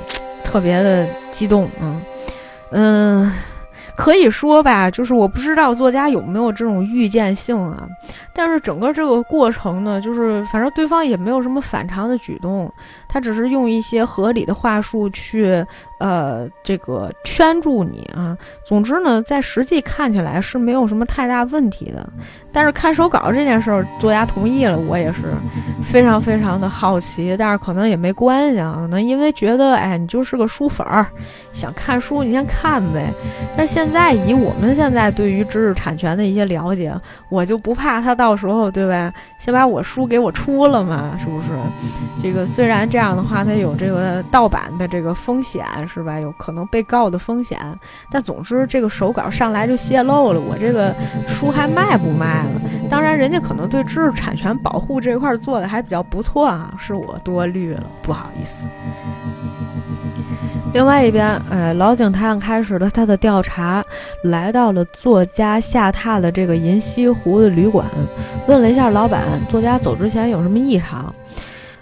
[0.43, 2.01] 特别的激动，嗯
[2.71, 3.33] 嗯，
[3.97, 7.87] 可以说吧，就是我不知道作家有没有这种预见性啊，
[8.37, 12.71] 但是整个这个过程呢，就是反正对方也没有什么反常的举动，
[13.09, 15.65] 他只是用一些合理的话术去。
[15.99, 18.37] 呃，这个圈住你啊。
[18.67, 22.07] 总之呢，在实际看起来是没有什么太大问题的。
[22.53, 25.33] 但是看手稿这件事儿，作家同意了，我也是
[25.83, 27.35] 非常非常的好奇。
[27.39, 31.07] 但是可能也没关系啊，可能因为觉得，哎，你就是个书粉儿，
[31.55, 33.11] 想看书你先看呗。
[33.57, 36.95] 但是现在以我们现在对于知识产权的一些了解，
[37.31, 39.13] 我就不怕他到时候，对吧？
[39.39, 41.49] 先把我书给我出了嘛，是不是？
[42.19, 45.65] 这个虽然这样的话，它有这个盗版的这个风险。
[45.87, 46.21] 是吧？
[46.21, 47.59] 有可能被告的风险，
[48.11, 50.95] 但总之这个手稿上来就泄露了，我这个
[51.27, 52.61] 书还卖不卖了？
[52.89, 58.67] 当然，人家可能对知识产权保护这块做的还比较不错啊，是我多虑了，不好意思。
[60.73, 63.83] 另外一边，哎，老警探开始了他的调查，
[64.25, 67.87] 来到了作家下榻的这个银西湖的旅馆，
[68.47, 71.13] 问了一下老板，作家走之前有什么异常。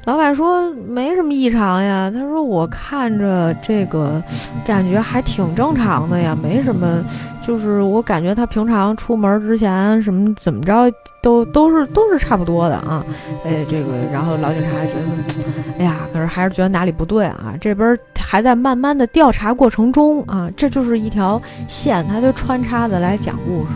[0.04, 2.10] 老板说没什么异常呀。
[2.12, 4.22] 他说我看着这个
[4.64, 7.02] 感觉还挺正常的呀，没什么。
[7.40, 10.90] 就是我感觉他平常出门之前什么怎么着
[11.22, 13.04] 都都是都是差不多的啊。
[13.44, 15.44] 哎，这个然后老警察觉得，
[15.78, 17.54] 哎呀，可是还是觉得哪里不对啊。
[17.60, 23.72] 这边还在慢慢的调查过程中啊，这就是一条线，他就穿插的来讲故事。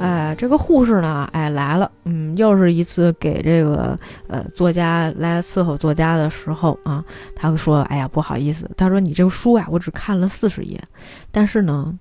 [0.00, 3.96] 哎，这个护士呢，哎来了，嗯，又是一次给这个
[4.28, 7.02] 呃作家来伺候作家的时候啊，
[7.34, 10.82] 他说，哎呀，不好意思，他说你这个书啊，我只看了四十页，
[11.30, 11.94] 但是呢，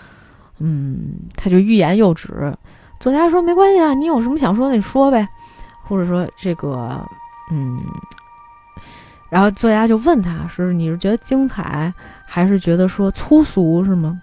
[0.60, 2.54] 嗯，他就欲言又止。
[3.00, 5.28] 作家说没关系啊，你有什么想说的你说呗，
[5.84, 7.04] 或者说这个，
[7.50, 7.80] 嗯，
[9.28, 11.92] 然后作家就问他是你是觉得精彩，
[12.24, 14.22] 还是觉得说粗俗是吗？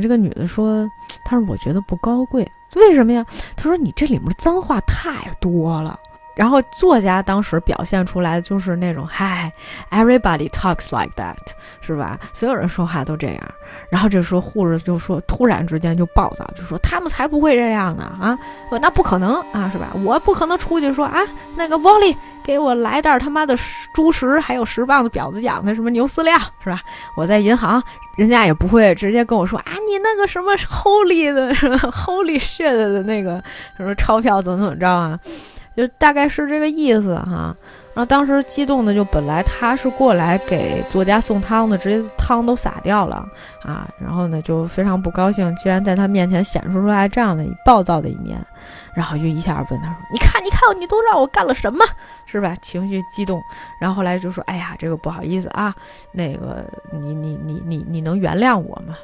[0.00, 0.88] 这个女的说
[1.24, 3.24] ：“她说我觉得不高贵，为什么呀？
[3.56, 5.98] 她说你这里面脏话太多了。”
[6.34, 9.52] 然后作家当时表现出来就是那种，嗨
[9.90, 11.36] ，everybody talks like that，
[11.82, 12.18] 是吧？
[12.32, 13.40] 所有人说话都这样。
[13.90, 18.38] 然后这时候护士就说，突然之间就暴躁，就说他们才不会这样呢啊！
[18.80, 19.92] 那不可能啊，是吧？
[20.02, 21.20] 我不可能出去说啊，
[21.54, 23.54] 那个 Wally 给我来袋他妈的
[23.92, 26.80] 猪食，还有十磅的婊子养的什么牛饲料，是吧？
[27.14, 27.82] 我在银行，
[28.16, 33.42] 人家也不会直接跟我说啊，你那个什么 Holy 的 Holy shit 的那个
[33.76, 35.18] 什么钞票怎么怎么着啊？
[35.74, 37.56] 就大概是这个意思哈，
[37.94, 43.24] 然后当时激动的就本来他是过来给作家送汤的，直接汤都洒掉了
[43.62, 48.38] 啊，然后呢就非常不高兴，竟然在他面前显示出来这样的暴躁的一面，
[48.94, 51.84] 然后就一下问他说：“你看，你看，你都让我干了什么，
[52.26, 53.42] 是吧？”情绪激动，
[53.80, 55.74] 然后后来就说：“哎呀，这个不好意思啊，
[56.12, 58.96] 那个你你你你你能原谅我吗？”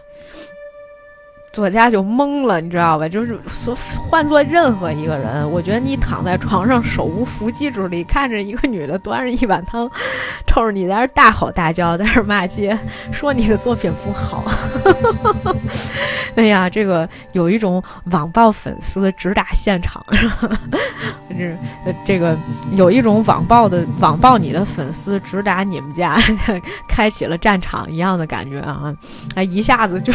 [1.59, 3.09] 作家就懵了，你知道吧？
[3.09, 3.77] 就是说，
[4.09, 9.91] 换做任何一个人，我觉得你躺在床上手无缚鸡之力，看着一个女的端着一碗汤，
[10.47, 12.79] 冲着你在那大吼大叫，在那骂街，
[13.11, 14.45] 说你的作品不好。
[16.37, 20.01] 哎呀，这个有一种网暴粉丝直打现场，
[21.29, 21.59] 这
[22.05, 22.39] 这个
[22.71, 26.17] 有一种网暴的网暴你的粉丝直打你们家，
[26.89, 28.95] 开启了战场一样的感觉啊！
[29.35, 30.13] 哎，一下子就。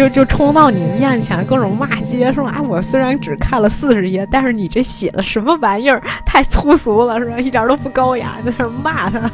[0.00, 7.38] 就就冲到你面前，各种骂街，说啊，我虽然只看了四十页，但是你这写的什么玩意儿，太粗俗了，是吧？
[7.38, 9.30] 一点都不高雅，在那骂他。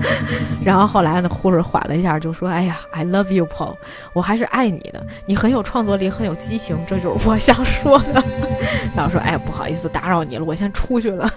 [0.64, 3.74] 然后后来呢，护士缓了一下，就说：“哎呀，I love you, Paul，
[4.14, 8.24] 我还是爱你的，你很有创作力，很有激情，这就是我想说的。
[8.96, 11.30] ”然后说：“哎，不好意思打扰你了，我先出去了。”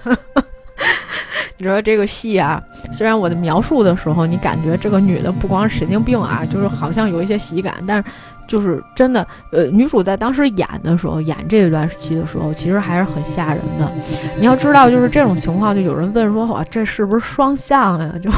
[1.61, 8.03] 你说这个戏啊，虽然我的描述的时候，你感觉这个女的不光是神经病啊，就是好像有一些喜感，但是
[8.47, 13.91] 就是真的，呃，女主在当时演的时候，演这一段戏的时候，其实还是很吓人的。
[14.39, 18.13] 你要知道，就是这种情况，就有人问说，哇，这是不是双向呀？
[18.23, 18.31] 就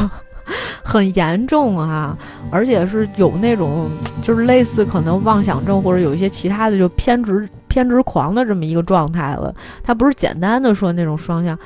[0.83, 2.17] 很严重啊，
[2.49, 3.87] 而且是有那种
[4.23, 9.53] 就是类似可能妄想症或者有一些其他的就偏执偏执狂的这么一个状态了。
[9.83, 11.57] 他不是简单的说那种双向。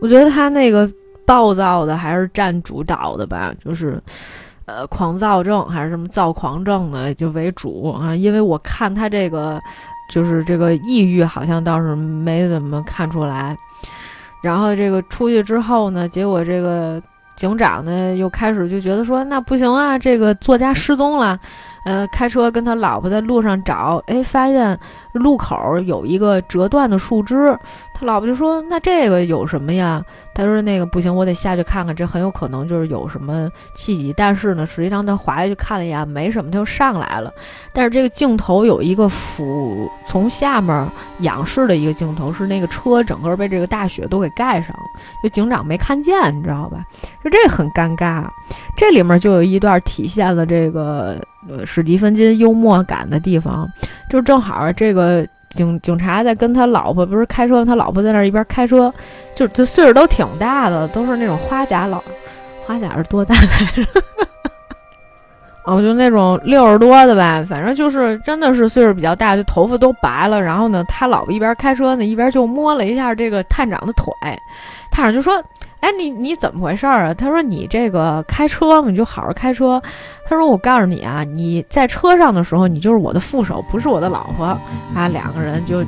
[0.00, 0.90] 我觉得他那个
[1.26, 3.96] 暴躁的还是占主导的吧，就是，
[4.64, 8.14] 呃，狂躁症还是什么躁狂症的就为主啊。
[8.14, 9.60] 因为我看他这个，
[10.10, 13.56] 就是这个抑郁好像倒是没怎么看出来。
[14.42, 17.00] 然后这个出去之后呢，结果这个
[17.36, 21.38] 警长呢又开始就觉得说，那不行啊，这个作家失踪了。
[21.84, 24.78] 呃，开车跟他老婆在路上找，哎，发现
[25.12, 27.56] 路口有一个折断的树枝。
[28.00, 37.30] 他老婆就说：“那这个有什么呀？”他说：“那个不行，我得下去看看，这很有可能就是有什么契机。”但是呢，实际上他滑下去看了一眼，没什么，他就上来了。
[37.74, 44.82] 但是这个镜头有一个俯从下面仰视的一个镜头，是那个车整个被这个大雪都给盖上了，
[45.22, 46.82] 就警长没看见，你知道吧？
[47.22, 48.24] 就这很尴尬。
[48.76, 51.20] 这里面就有一段体现了这个。
[51.64, 53.66] 史蒂芬金幽默感的地方，
[54.10, 58.92] 就正好这个警警察在跟他老婆不是开车，他老婆在那一边开车，
[59.34, 62.02] 就就岁数都挺大的，都是那种花甲老，
[62.62, 63.84] 花甲是多大来着？
[65.66, 70.40] 哦，就那种六十多的吧，反正就是真的是岁数比较大，就头发都白了。
[70.40, 74.12] 然后呢，他老婆一边开车呢，一边就摸了一下这个探长的腿，
[74.90, 75.42] 探长就说。
[75.80, 77.14] 哎，你你怎么回事儿啊？
[77.14, 79.80] 他说你这个开车嘛，你就好好开车。
[80.26, 84.44] 他说我告诉你啊，你在车上的时候，你就是我的副手，不是我的老婆
[84.94, 85.08] 啊。
[85.08, 85.82] 两个人就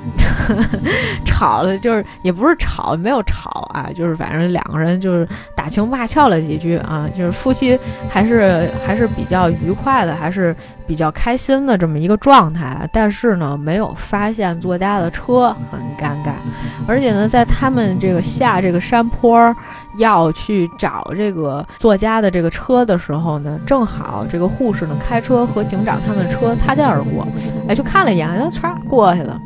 [1.25, 10.57] 吵了，就是也不是吵，没有吵啊，就是反正两个人就是打情骂俏了几句啊，就是夫妻还是还是比较愉快的，还是
[10.87, 12.89] 比较开心的这么一个状态。
[12.93, 16.33] 但是呢，没有发现作家的车，很尴尬。
[16.89, 19.55] 而且呢，在他们这个下这个山坡。
[19.97, 27.27] 要去找这个作家的这个车的时候呢，正好这个护士呢开车和警长他们车擦肩而过，
[27.69, 29.41] 哎，就看了一眼，就唰过去了。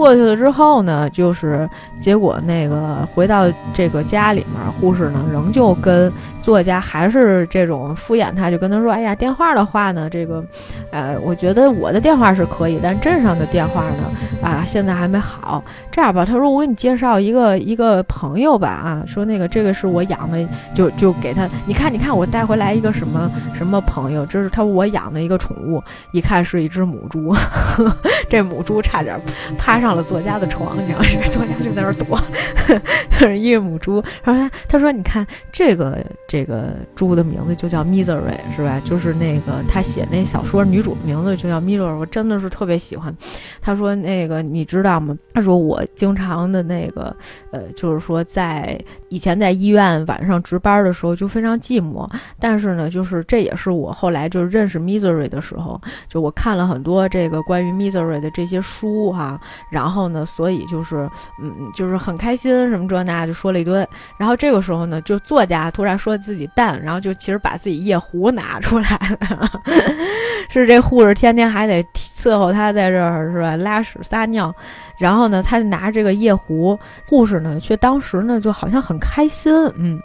[0.00, 1.68] 过去了之后呢，就是
[2.00, 3.44] 结果那个回到
[3.74, 10.42] 这个家里面，护士呢仍旧跟作家还是这种敷衍他，就跟他说：“哎呀，电话的话呢，这个，
[10.90, 14.10] 呃，我觉得我的电话是可以，但镇上的电话呢，
[14.42, 15.62] 啊，现在还没好。
[15.90, 20.42] 这样吧，他说我给你介绍一个一个朋友吧，啊，说那个这个是我养的，
[20.74, 27.34] 就就给他，你看，你看，我带回来一个什么什么朋友，这是他我养的一个宠物，一看是一只母猪，
[28.30, 29.20] 这母猪差点
[29.58, 32.16] 趴上。”上了作家的床，你知道 是作家就在那儿躲，
[33.18, 34.00] 是一母猪。
[34.22, 38.80] 然后他他说：“你看这个这个猪的名字就叫 Misery，是吧？
[38.84, 43.12] 就是那个他写那小说女主名字就叫 Misery，我真的是特别喜欢。”
[43.60, 45.18] 他说：“那个你知道吗？
[45.34, 47.12] 他说我经常的那个
[47.50, 61.08] 呃，就是说在以前在医院晚上值班的时候就非常寂寞，但是呢，就是这也是我后来就是认识 Misery 的时候，就我看了很多这个关于 Misery 的这些书哈，然然后呢，所以就是，
[61.40, 63.88] 嗯，就是很开心，什么这那就说了一堆。
[64.18, 68.90] 然后这个时候呢，就作家突然说自己淡，然后就其实把自己夜壶拿出来
[69.30, 69.50] 了，
[70.52, 73.56] 是这护士天天还得伺候他在这儿是吧？
[73.56, 74.54] 拉屎撒尿。
[74.98, 76.78] 然后呢，他就拿这个夜壶，
[77.08, 79.98] 护士呢却当时呢就好像很开心，嗯，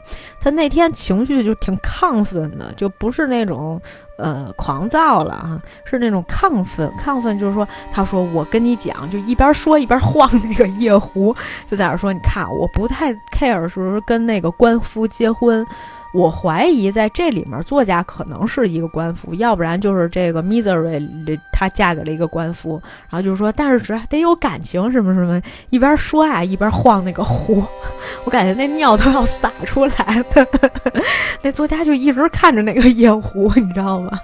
[0.45, 3.81] 他那天情绪就挺亢奋的，就不是那种。
[4.17, 11.35] 呃，狂躁了啊，是那种亢奋，亢奋就是说，他说我跟你讲，就一边说一边晃那个夜壶，
[11.67, 15.67] 就在那说，你看，我不太 care 是不是跟那个官夫结婚。
[16.15, 25.41] 我怀疑在这里面，作家可能是一个官夫，要不然就是这个 Misery 她嫁给了一个官夫，然后就是说，但是只要得有感情什么什么，
[25.71, 27.61] 一边说啊一边晃那个壶，
[28.23, 30.47] 我感觉那尿都要洒出来了。
[31.43, 34.17] 那作家就一直看着那个夜壶，你知道吗？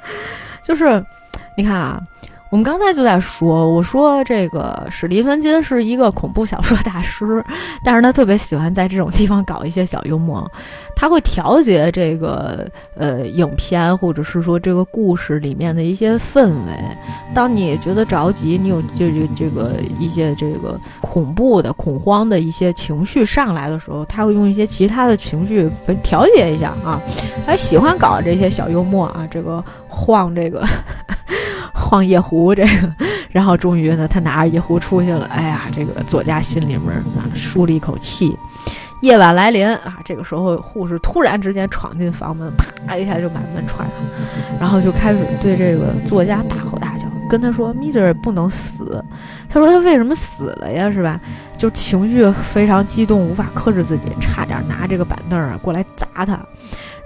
[0.62, 1.02] 就是
[1.56, 1.98] 你看啊。
[2.50, 7.44] 我们刚才就在说，我说这个史蒂芬金是一个恐怖小说大师，
[7.84, 10.50] 但是他特别喜欢在这种地方搞一些小幽默，
[10.96, 16.72] 他会调节这个呃影片或者是说这个故事里面的一些氛围。
[17.34, 25.70] 当你觉得着急，你有就这这个一些这个恐怖的、恐慌的一些情绪上来的时候，他会用一些其他的情绪
[26.02, 26.98] 调节一下啊。
[27.44, 30.66] 他喜欢搞这些小幽默啊，这个晃这个。
[31.78, 32.94] 晃夜壶，这个，
[33.30, 35.24] 然后终于呢，他拿着夜壶出去了。
[35.26, 38.36] 哎呀，这个作家心里面啊，舒了一口气。
[39.00, 42.52] 夜晚来临啊，这个时候护士突然之间闯进房门，
[42.86, 43.92] 啪一下就把门踹开，
[44.58, 49.02] 然后就开始对这个作家大吼大叫，跟他说：“米德不能死。”
[49.48, 50.90] 他说：“他为什么死了呀？
[50.90, 51.20] 是吧？
[51.58, 56.40] 就情绪非常激动，无法克制自己，差点拿这个板凳啊过来砸他。”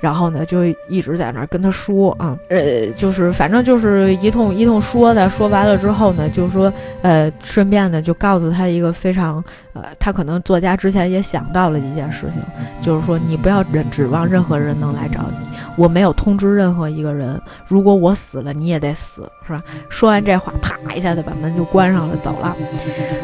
[0.02, 5.30] 然后呢，就一直在那儿跟他说啊，呃，就是反正就是一通一通说的。
[5.30, 6.72] 说完了之后呢，就说，
[7.02, 9.36] 呃，顺便呢就告诉他一个非常，
[9.74, 12.42] 呃，他可能作家之前也想到了一件事情，
[12.80, 19.62] 就是说你不要指指望任何人能来找你，我没有通知任何一个人，如果我死了，你也得死，是吧？
[19.88, 22.56] 说完这话，啪一下就把门就关上了，走了。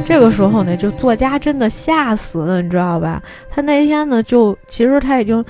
[0.04, 3.22] 这个时候呢，就作家真的吓死了，你知道吧？
[3.50, 5.44] 他那天呢，就其实他已经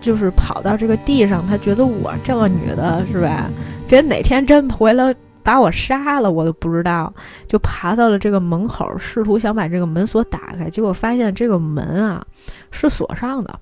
[0.00, 0.76] 就是跑到。
[0.76, 3.48] 这个地上，他觉得我这个女的是吧？
[3.86, 7.12] 别哪天真回来把我杀了，我都不知道。
[7.46, 12.24] 就爬到了这个门口，试图想把这个门锁打开，结果发现这个门啊
[12.70, 13.60] 是锁上的。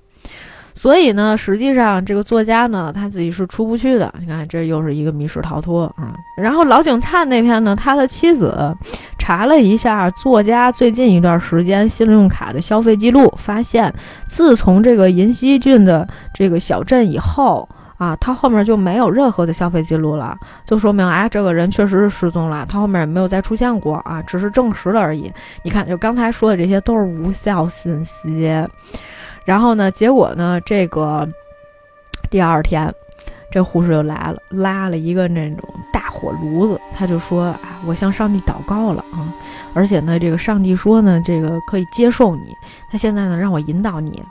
[0.81, 4.11] 所以呢，实际上这个作家呢，他自己是出不去的。
[4.19, 6.11] 你看，这又是一个密室逃脱啊。
[6.35, 8.75] 然后老警探那边呢，他的妻子
[9.19, 13.93] 查了一下作家最近一段时间信用卡的消费记录，发现
[14.25, 25.31] 自从这个银溪郡的这个小镇以后啊，他后面就没有任何的消费记录了，就说明哎，这个人确实是失踪了，他后面也没有再出现过啊，只是证实了而已。
[25.63, 28.51] 你看，就刚才说的这些都是无效信息。
[29.45, 29.89] 然后呢？
[29.91, 30.59] 结果呢？
[30.61, 31.27] 这个
[32.29, 32.93] 第二天，
[33.51, 36.79] 这护士又来了，拉了一个那种大火炉子。
[36.93, 39.33] 他就说：“啊，我向上帝祷告了啊！
[39.73, 42.55] 而且呢，这个上帝说呢，这个可以接受你。
[42.89, 44.21] 他现在呢，让我引导你。”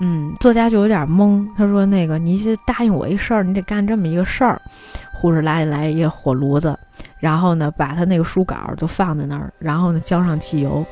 [0.00, 1.46] 嗯，作家就有点懵。
[1.56, 4.60] 他说：“那个，你答应我一事儿，你得干这么一个事儿。”
[5.12, 6.74] 护士来来一个火炉子，
[7.18, 10.82] 然后呢，把他那个书稿就放在那儿，然后呢，浇上汽油，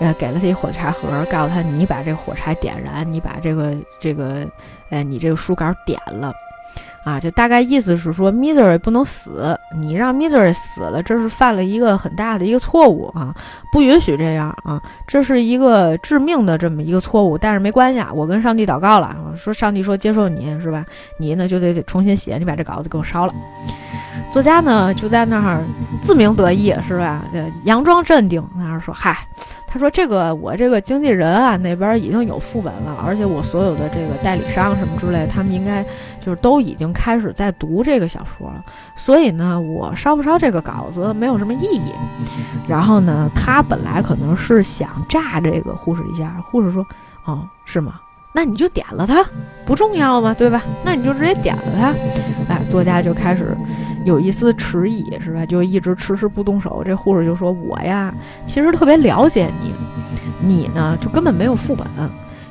[0.00, 4.46] 呃，给了他一火柴盒，告诉他：“你把这火柴点燃，你把这个这个，
[4.90, 6.30] 哎，你这个书稿点了。”
[7.04, 13.34] 啊，就大概意思是说 m i s e r 不能死，你让 m i s e r 死了，这是犯了一个很大的一个错误啊，
[13.72, 17.38] 不允许这样啊，这是一个致命的这么一个错误。
[17.38, 20.84] 但是没关系啊，我跟上帝祷告了，说上帝说接受你是吧？
[21.18, 23.32] 你呢就得重新写，你把这稿子给我烧了。
[24.30, 25.64] 作家呢就在那儿
[26.00, 27.24] 自鸣得意是吧？
[27.64, 29.16] 佯装镇定，那儿说嗨。
[29.72, 35.84] 他说：“这个我这个经纪人啊，那边已经有副本了，而且我所有的这个代理商什么之类，他们应该
[36.20, 38.64] 就是都已经开始在读这个小说了。
[38.96, 41.94] 所以呢，我烧不烧这个稿子没有什么意义。
[42.68, 46.84] 然后呢，他本来可能是想炸这个护士一下，护士说
[47.24, 48.00] ：‘哦，是吗？’”
[48.32, 49.24] 那你就点了它，
[49.64, 50.32] 不重要吗？
[50.32, 50.62] 对吧？
[50.84, 51.94] 那你就直接点了它。
[52.48, 53.56] 哎，作家就开始
[54.04, 55.44] 有一丝迟疑，是吧？
[55.44, 56.82] 就一直迟迟不动手。
[56.84, 58.14] 这护士就说：“我呀，
[58.46, 59.74] 其实特别了解你，
[60.40, 61.86] 你呢就根本没有副本，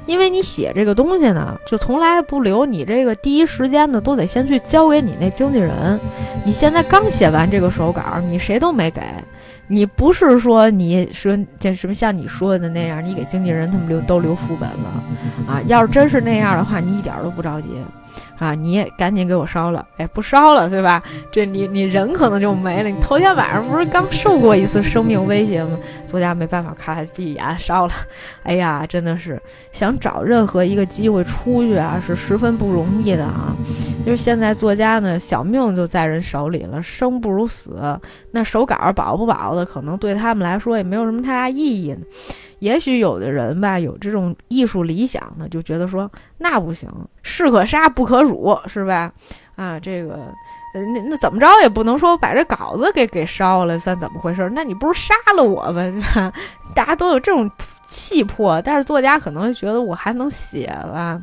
[0.05, 5.99] 因为你写这个东西呢，就从来不留你这个第一时间呢，都得先去交给你那经纪人。
[6.45, 9.01] 你现在刚写完这个手稿，你谁都没给。”
[9.71, 15.03] 你不是说你说这什么像你说的那样，你给经纪人他们留都留副本了
[15.49, 15.61] 啊？
[15.65, 17.67] 要是真是那样的话，你一点都不着急。
[18.37, 18.53] 啊！
[18.53, 21.03] 你也赶紧给我烧了，哎，不烧了，对吧？
[21.31, 22.89] 这你你人可能就没了。
[22.89, 25.77] 你头天晚上不是刚受过一次生命威胁吗？
[26.07, 27.93] 作家没办法，咔闭眼烧了。
[28.43, 29.41] 哎呀，真的是
[29.71, 33.55] 想找任何一个机会出去啊，是十分不容易的啊。
[34.05, 37.99] 就是现在作家呢，小命就在人手里了，生不如死。
[38.31, 41.95] 那手稿保不保的，可能对他们来说也没有什么太大意义。
[42.59, 46.89] 也许有的人吧，有这种艺术理想呢，就觉得说那不行，
[47.21, 49.11] 士可杀不可辱，是吧？
[49.55, 50.17] 啊，这个，
[50.73, 54.49] 那那怎么着也不能说把这稿子给给烧了，算怎么回事？
[54.53, 56.31] 那你不如杀了我吧， 对吧？
[56.73, 57.49] 大家都有这种
[57.85, 61.19] 气魄，但是作家可能觉得我还能写吧。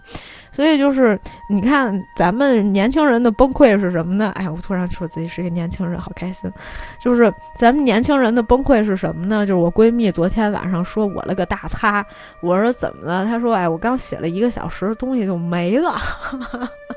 [0.57, 4.33] 所以就是，你看咱们年轻人的崩溃是什么呢？
[4.37, 6.51] 哎，我突然说自己是一个年轻人，好开心。
[6.99, 9.45] 就是咱们年轻人的崩溃是什么呢？
[9.45, 12.03] 就是我闺蜜昨天晚上说我了个大擦，
[12.41, 13.27] 我说怎么了？
[13.27, 15.95] 她说，哎，我刚写了一个小时，东西就没了。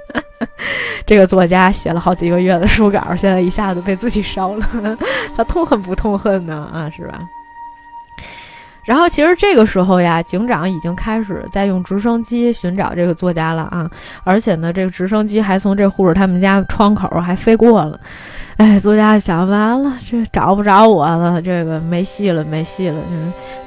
[1.06, 4.66] 这个作家写了好几个月的书稿，现在一下子被自己烧了，
[5.36, 6.70] 他痛恨不痛恨呢？
[6.74, 7.20] 啊，是吧？
[8.90, 13.88] 然后其实这个时候呀，警长已经开始在用直升机寻找这个作家了啊！
[14.24, 18.00] 而且呢，这个直升机还从这护士他们家窗口还飞过了。
[18.58, 23.00] 哎，作家想完了，这找不着我了，这个没戏了，没戏了，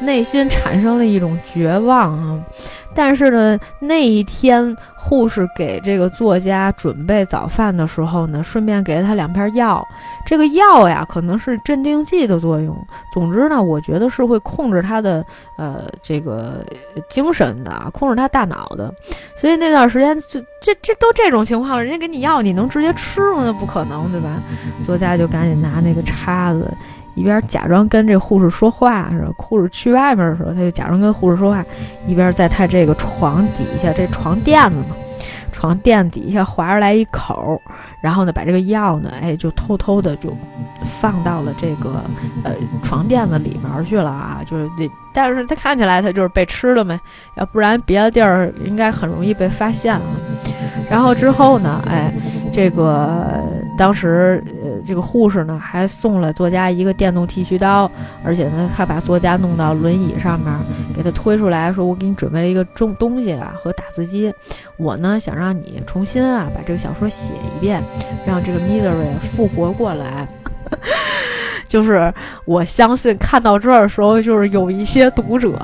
[0.01, 2.41] 内心产生了一种绝望啊！
[2.95, 9.86] 但是呢，那一天护士给这个作家准备早饭的时候呢，顺便给了他两片药。
[10.24, 12.76] 这个药呀，可能是镇定剂的作用。
[13.12, 15.24] 总之呢，我觉得是会控制他的
[15.57, 16.64] 呃这个
[17.09, 18.93] 精神的，控制他大脑的。
[19.36, 23.43] 所以那段时间就这这都这种情况，人家给你药，你能直接吃吗？
[23.45, 24.40] 那不可能，对吧？
[24.84, 26.72] 作家就赶紧拿那个叉子。
[27.15, 29.29] 一边假装跟这护士说话，是吧？
[29.37, 31.65] 护士去外面的时候，他就假装跟护士说话，
[32.07, 34.97] 一边在他这个床底下，这床垫子嘛，
[35.53, 37.61] 床垫底下划出来一口，
[38.01, 40.35] 然后呢，把这个药呢，哎，就偷偷的就
[40.85, 42.03] 放到了这个
[42.45, 46.99] 呃床垫子里面去了啊，就是这，但是他看起来他就是被吃了没，
[47.37, 50.07] 要不然别的地儿应该很容易被发现了。
[50.93, 52.12] 然后之后呢，哎，
[52.53, 53.43] 这个
[53.78, 57.90] 当时呃，这个护士呢还送了作家一个电动剃须刀，
[58.22, 60.55] 而且呢，他把作家弄到轮椅上面，
[60.95, 64.30] 给他推出来说：“我给你准备了一个重东西啊和打字机，
[64.76, 67.82] 我呢想让你重新啊把这个小说写一遍，
[68.26, 70.28] 让这个 Misery 复活过来。”
[71.73, 72.12] 就是
[72.45, 75.59] 我相信看到这儿的时候，就是有一些读者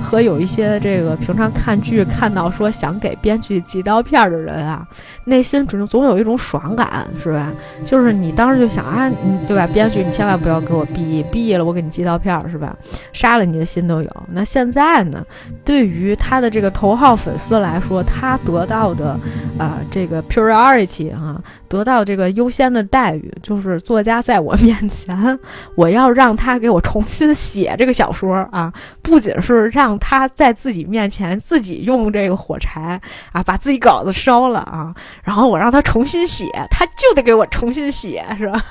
[0.00, 4.82] 和有一些这个平常看剧看到说想给编剧寄刀片的人啊，
[5.26, 7.52] 内心总总有一种爽感，是吧？
[7.84, 9.12] 就是你当时就想啊，
[9.46, 9.66] 对吧？
[9.66, 12.74] 编剧你千万不要给我毙毙了，我给你寄刀片，是吧？
[13.12, 14.10] 杀了你的心都有。
[14.30, 15.22] 那现在呢，
[15.66, 19.20] 对于他的这个头号粉丝来说，他得到的
[19.58, 21.38] 啊这个 priority 啊，
[21.68, 25.38] 得到这个优先的待遇，就是作家在我面前。
[25.74, 28.72] 我要让他给我重新写这个小说啊！
[29.02, 33.00] 不仅是让他在自己面前自己用这个火柴
[33.32, 38.62] 啊，把自己稿子烧了啊，然后我让他重新写，他就得给我重新写，是吧？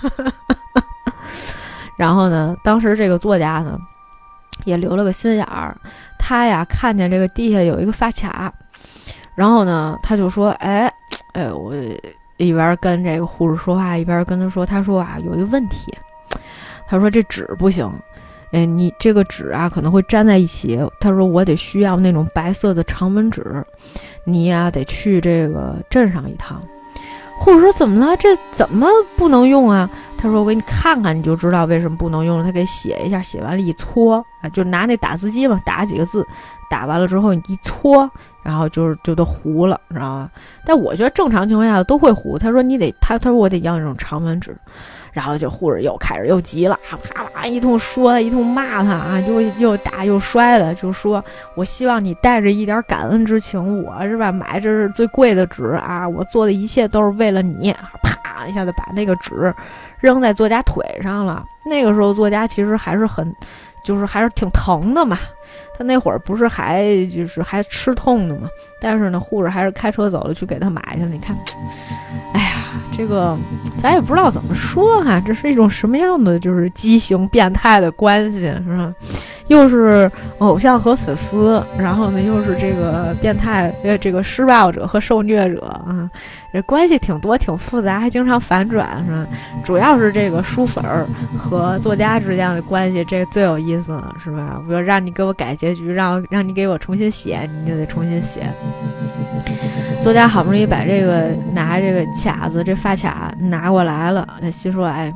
[1.98, 3.78] 然后呢，当时这个作家呢，
[4.66, 5.76] 也留了个心眼儿，
[6.18, 8.52] 他呀看见这个地下有一个发卡。
[9.34, 10.92] 然后呢，他就说：“哎，
[11.34, 11.74] 哎，我
[12.38, 15.94] 一边跟这个护士说话，一边跟他说，他说啊，有一个问题，
[16.92, 17.89] 他说这纸不行，
[18.52, 20.78] 哎，你这个纸啊可能会粘在一起。
[21.00, 23.66] 他说我得需要那种白色的长纹纸，
[24.26, 26.62] 你呀得去这个镇上一趟。”
[27.39, 28.16] 护士说：“怎么了？
[28.18, 36.28] 这怎么不能用啊？”他说：“我给你看看，你就知道为什么不能用了。”他给写一下，写完了，一搓啊，就拿那打字机嘛，打几个字，
[36.70, 38.08] 打完了之后你一搓，
[38.44, 40.30] 然后就是就都糊了，知道吧？
[40.66, 42.38] 但我觉得正常情况下都会糊。
[42.38, 44.54] 他说：“你得，他他说我得要那种长纹纸。”
[45.12, 46.97] 然后就护士又开始又急了，啪
[47.34, 51.24] 啪一通说，一通骂他啊，又又打又摔的，就说
[51.55, 54.32] 我希望你带着一点感恩之情，我是吧？
[54.32, 57.76] 买这是最贵的纸啊，我做的一切都是为了你。
[58.03, 59.53] 啪一下子把那个纸
[59.99, 61.43] 扔在作家腿上了。
[61.66, 63.36] 那个时候作家其实还是很，
[63.84, 65.18] 就是还是挺疼的嘛。
[65.78, 68.47] 他那会儿不是还就是还吃痛的嘛？
[68.80, 71.07] 但是呢，护士还是开车走了去给他买去了。
[71.07, 71.36] 你看，
[72.34, 72.51] 哎，
[72.92, 73.38] 这个
[73.78, 78.94] 咱也不知道怎么说哈，这是一种什么样的就是畸形变态的关系，是吧？
[79.48, 86.10] 又是偶像和粉丝，然后呢，又是这个变态呃，这个施暴者和受虐者啊，
[86.54, 89.28] 这关系挺多，挺复杂，还经常反转，是吧？
[89.62, 91.06] 主要是这个书粉儿
[91.38, 94.62] 和作家之间的关系，这最有意思了，是吧？
[94.70, 98.50] 我要让你给我改结局，让让你给我重新写，你就得重新写。
[100.02, 105.14] 作家好不容易把这个拿这个卡子，这发卡拿过来了，心说，哎。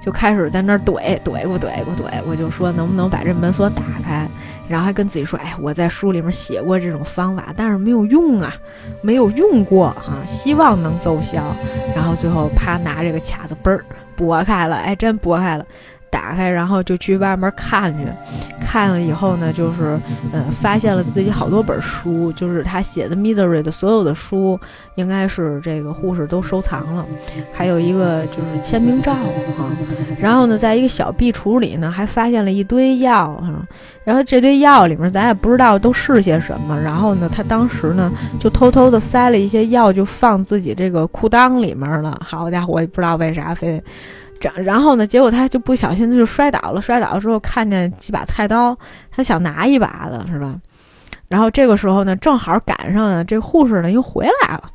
[0.00, 4.26] 就开始在那儿怼怼过怼过怼，我就说能不能把这门锁打开，
[4.66, 8.54] 然后还跟自己说，哎，我在书里面写过这种方法，但是没有用啊，
[9.02, 11.54] 没有用过啊，希望能奏效。
[11.94, 13.84] 然后最后啪拿这个卡子嘣儿
[14.16, 15.66] 拨开了，哎，真拨开了。
[16.10, 18.04] 打开，然后就去外面看去，
[18.60, 19.98] 看了以后呢，就是，
[20.32, 24.58] 呃，发现了自己好多本书，就是他写的《Misery》的所有的书，
[24.96, 27.04] 应该是这个护士都收藏了，
[27.52, 29.66] 还有一个就是签名照哈。
[30.20, 33.66] 然后呢，在一个小壁橱里呢，还发现了一堆药哈。
[34.04, 36.78] 然后这堆药里面，咱也不知道都是些什么。
[36.80, 42.18] 然后呢，他当时呢，就偷偷的塞了一些药，就放自己这个裤裆里面了。
[42.24, 43.82] 好家伙，也不知道为啥非。
[44.40, 45.06] 这然后呢？
[45.06, 46.80] 结果他就不小心，就摔倒了。
[46.80, 48.76] 摔倒了之后，看见几把菜刀，
[49.10, 50.54] 他想拿一把的是吧？
[51.28, 54.70] 然后这个时候呢，正好赶上呢，这护士呢又回来了。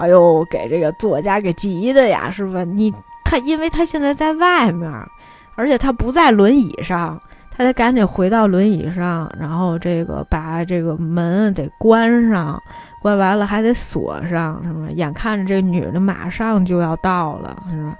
[0.00, 2.64] 哎呦，给这个作家给急的呀，是吧？
[2.64, 2.92] 你
[3.24, 4.90] 他，因为他现在在外面，
[5.56, 7.20] 而且他不在轮椅上，
[7.50, 12.60] 他得赶紧回到轮椅上，然后这个把这个门得关上，
[13.02, 14.88] 关完了还得锁上，是吧？
[14.90, 17.96] 眼看着这女的马上就要到了，是吧？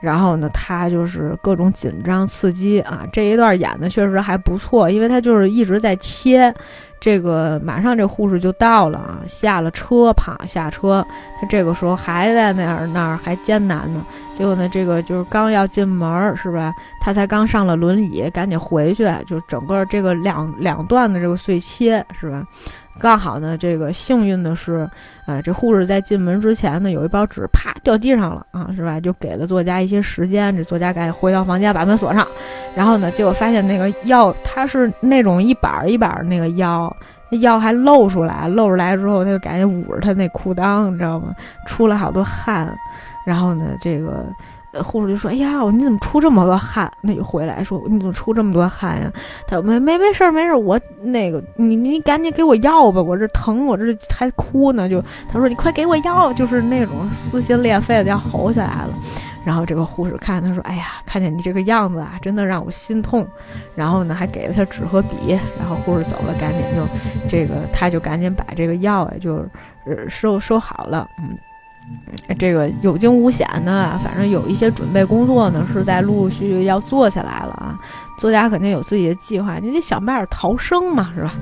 [0.00, 6.52] 然后呢，他就是各种紧张刺激啊，这一段演的确实还不错，因为他就是一直在切，
[6.98, 11.06] 这个马上这护士就到了啊，下了车，啪下车，
[11.40, 16.74] 他这个时候还在那儿那儿还艰难呢，结果呢，这个就是刚要进门是吧？
[17.00, 22.46] 他才刚上了轮椅，赶紧回去，就整个这个两两段的这个碎切是吧？
[22.98, 24.88] 刚好呢，这个幸运的是，
[25.26, 29.00] 呃，这护士在进门之前呢，有一包纸啪掉地上了啊，是吧？
[29.00, 32.26] 就给了作家一些时间，这作家赶紧回到房间把门锁上，
[32.74, 36.94] 然后呢，结果发现那个药它是那种一板一板那个药，
[37.40, 41.34] 药还露出来，露出来之后他就赶紧捂着他那裤裆，你知道吗？
[41.66, 42.76] 出了好多汗，
[43.24, 44.26] 然后呢，这个。
[44.84, 49.12] 护士就说：“哎呀，你怎么出这么多汗？”那就回来说：“你怎么出这么多汗呀？”
[49.48, 58.90] 他说：“没没没事儿没事儿，我那个你你赶紧给我药吧，我这疼，我这还哭呢。”就他说：“你快给我药！”就是那种撕心裂肺的要吼起来了。
[59.44, 63.26] 然后这个护士看他说：“哎呀，看见你这个样子啊，真的让我心痛。”
[63.74, 65.38] 然后呢，还给了他纸和笔。
[65.58, 66.86] 然后护士走了，赶紧就
[67.28, 69.36] 这个他就赶紧把这个药啊就
[69.86, 71.36] 呃收收好了，嗯。
[72.38, 77.78] 这个有惊无险的，反正有一些准备工作呢，是在陆陆续续要做起来了啊。
[78.18, 81.34] 作家肯定有自己的计划，你得想办法逃生嘛，是吧？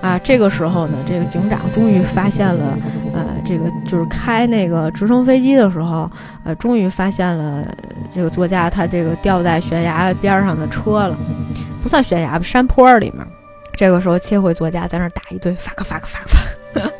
[0.00, 2.78] 啊，这个时候呢，这个警长终于发现了，
[3.12, 6.10] 呃，这个就是开那个直升飞机的时候，
[6.44, 7.66] 呃，终于发现了
[8.14, 11.16] 这个作家他这个掉在悬崖边上的车了，
[11.82, 13.26] 不算悬崖吧，山坡里面。
[13.76, 16.90] 这个时候切回作家在那打一堆发个发个发个发。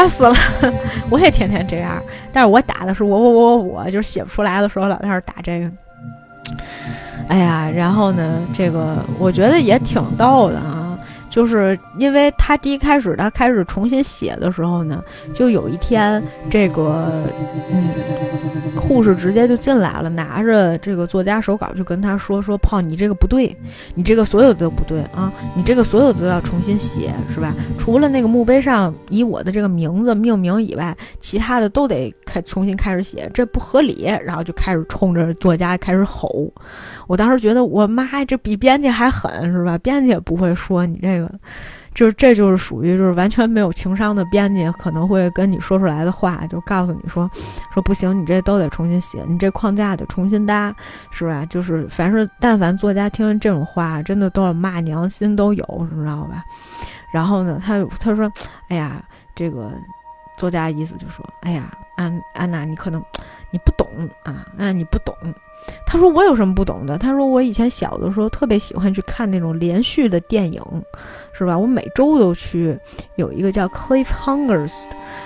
[0.00, 0.34] 烦死了！
[1.10, 5.70] 我也天天这样，但是我打的是我我我我，就是写不出来的时候老在那打这个。
[7.28, 10.79] 哎呀，然后呢，这个我觉得也挺逗的啊。
[11.30, 15.02] 就是因为他第一开始他开始重新写的时候呢，
[15.32, 17.24] 就有一天这个
[17.72, 17.88] 嗯，
[18.76, 23.56] 护士直接就进来了，拿着这个作家手稿就跟他说说，炮，你这个不对，
[23.94, 27.54] 你这个所有的都不对啊，你这个所有的都要重新写，是吧？
[27.78, 34.00] 除了那个墓碑上以我的这个名字命名以外，其他的都得开重新开始写，这不合理。
[34.24, 36.52] 然后就开始冲着作家开始吼，
[37.06, 39.78] 我当时觉得我妈这比编辑还狠，是吧？
[39.78, 41.19] 编辑也不会说你这个。
[41.20, 41.30] 个，
[41.94, 47.30] 就是这就是属于就是完全没有情商的编辑可能会跟你说出来的话，就告诉你说
[47.72, 50.74] 说不行，你这都得重新写，你这框架得重新搭，
[51.10, 51.44] 是吧？
[51.46, 56.42] 就是凡是但凡作家听完这种话，真的都要骂娘心都有，你知道吧？
[57.12, 58.30] 然后呢，他他说，
[58.68, 59.02] 哎呀，
[59.34, 59.72] 这个
[60.36, 63.02] 作家意思就说，哎呀，安安娜，你可能
[63.50, 65.14] 你不懂啊，那，你不懂。
[65.86, 66.96] 他说我有什么不懂的？
[66.96, 70.62] 他说我以前小的时候特别喜欢去看那种连续的电影，
[71.32, 71.58] 是吧？
[71.58, 72.78] 我每周都去，
[73.16, 74.72] 有一个叫《Cliffhangers》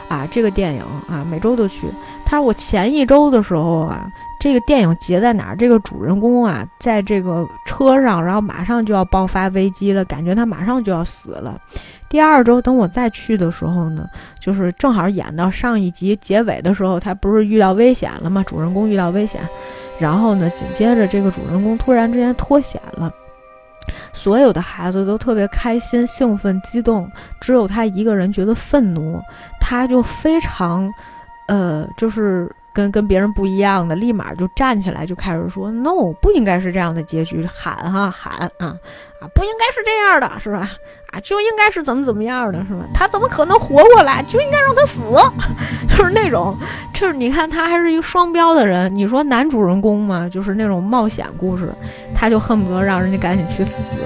[0.09, 1.87] 啊，这个电影啊，每周都去。
[2.25, 4.07] 他说我前一周的时候啊，
[4.41, 5.57] 这个电影结在哪儿？
[5.57, 11.61] 这个主人公啊，在这个车上，然后马上就要爆发危机了，感觉他马上就要死了。
[12.15, 14.09] 第二周等我再去的时候呢，
[14.39, 18.41] 就是正好演到上一集结尾的时候，他不是遇到危险了吗？
[18.47, 19.41] 主人公遇到危险。
[19.99, 20.49] 然后呢？
[20.51, 23.13] 紧接着，这个主人公突然之间脱险了，
[24.13, 27.11] 所有的孩子都特别开心、兴奋、激动，
[27.41, 29.21] 只有他一个人觉得愤怒。
[29.61, 30.89] 他就非常，
[31.49, 38.77] 呃，就是跟跟别人不一样的，立马就站起来就开始说：“No，不应该是这样的结局！”喊哈喊啊
[39.21, 40.69] 啊，不应该是这样的，是吧？
[41.13, 42.81] 啊就应该是怎么怎么样的，是吧？
[42.93, 44.21] 他怎么可能活过来？
[44.27, 45.01] 就应该让他死，
[45.89, 46.59] 就是那种，
[46.93, 48.93] 就是你看他还是一个双标的人。
[48.93, 51.73] 你说男主人公嘛，就是那种冒险故事，
[52.13, 53.97] 他就恨不得让人家赶紧去死，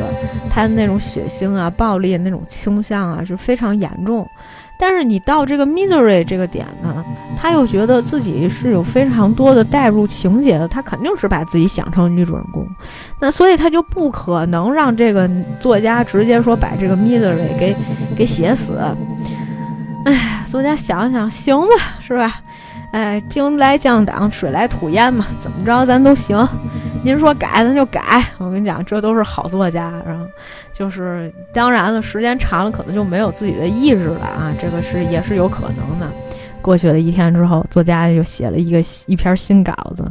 [0.50, 4.28] 他的那种血腥啊、暴力那种倾向啊，就非常严重。
[4.78, 7.04] 但是你到这个 misery 这个点呢，
[7.36, 12.66] 他又觉得自己是有非常多的代入情节的，他肯定是把自己想成女主人公，
[13.20, 17.76] 那所以他就不可能让这个作家直接说把这个 misery 给
[18.16, 18.80] 给写死。
[20.04, 22.36] 哎，作家想想行吧，是吧？
[22.92, 26.46] 哎，兵来将挡，水来土掩嘛，怎么着咱都行。
[27.04, 29.92] 您说改咱就改，我跟你讲，这都是好作家。
[30.06, 30.26] 然后
[30.72, 36.06] 就是当然了，时间长了可能就没有自己的意志了啊，这个是也是有可能的。
[36.62, 40.04] 过去了一天之后，作家就写了一个一篇新稿子，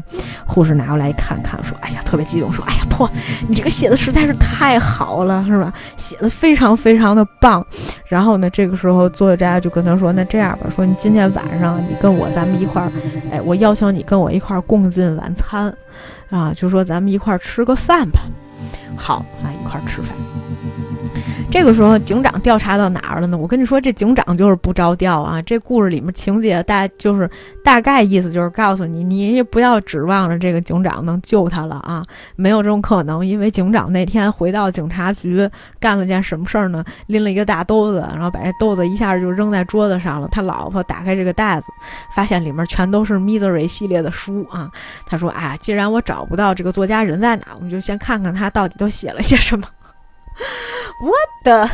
[0.46, 3.10] 护士拿过来一看，看说：“哎呀，特别激动，说：哎呀，破，
[3.48, 5.74] 你这个写的实在是太好了，是吧？
[5.98, 7.66] 写的非常非常的棒。”
[8.08, 12.92] 然后呢，这个时候作家就跟他说：“那这样吧，说你今天晚上你跟我咱们一块儿，
[13.32, 15.74] 哎，我邀请你跟我一块儿共进晚餐，
[16.30, 18.22] 啊，就说咱们一块儿吃个饭吧。
[18.96, 20.16] 好啊，一块儿吃饭。”
[21.50, 23.38] 这个时候，警长调查到哪儿了呢？
[23.38, 25.42] 我跟你说，这警长就是不着调啊！
[25.42, 27.28] 这故事里面情节大就是
[27.64, 33.26] 大概意思就是告诉你，你也不要指望着这个警长能救他了啊，没有这种可能。
[33.26, 36.84] 因为警长那天回到警察局干了件什么事儿呢？
[37.08, 40.28] 拎了一个大兜子，然后把这兜子一下就扔在桌子上了。
[40.30, 41.68] 他老婆打开这个袋子，
[42.14, 44.70] 发现里面全都是《Misery》系列的书啊。
[45.08, 49.66] 他说：“哎，既然我找不到这个作家人在哪，我们就先看看他到底都写了些什么。”
[51.00, 51.12] 我
[51.44, 51.70] 的，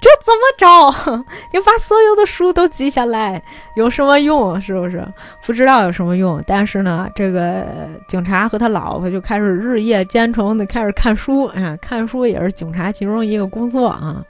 [0.00, 1.24] 这怎么着？
[1.52, 3.42] 你把所有的书都记下来
[3.74, 4.60] 有什么用？
[4.60, 5.04] 是不是？
[5.44, 6.40] 不知道有什么用。
[6.46, 11.46] 但是呢，这个警察和他老婆就开始日夜兼程的开始看书。
[11.46, 14.22] 哎，看书也是警察其中一个工作啊。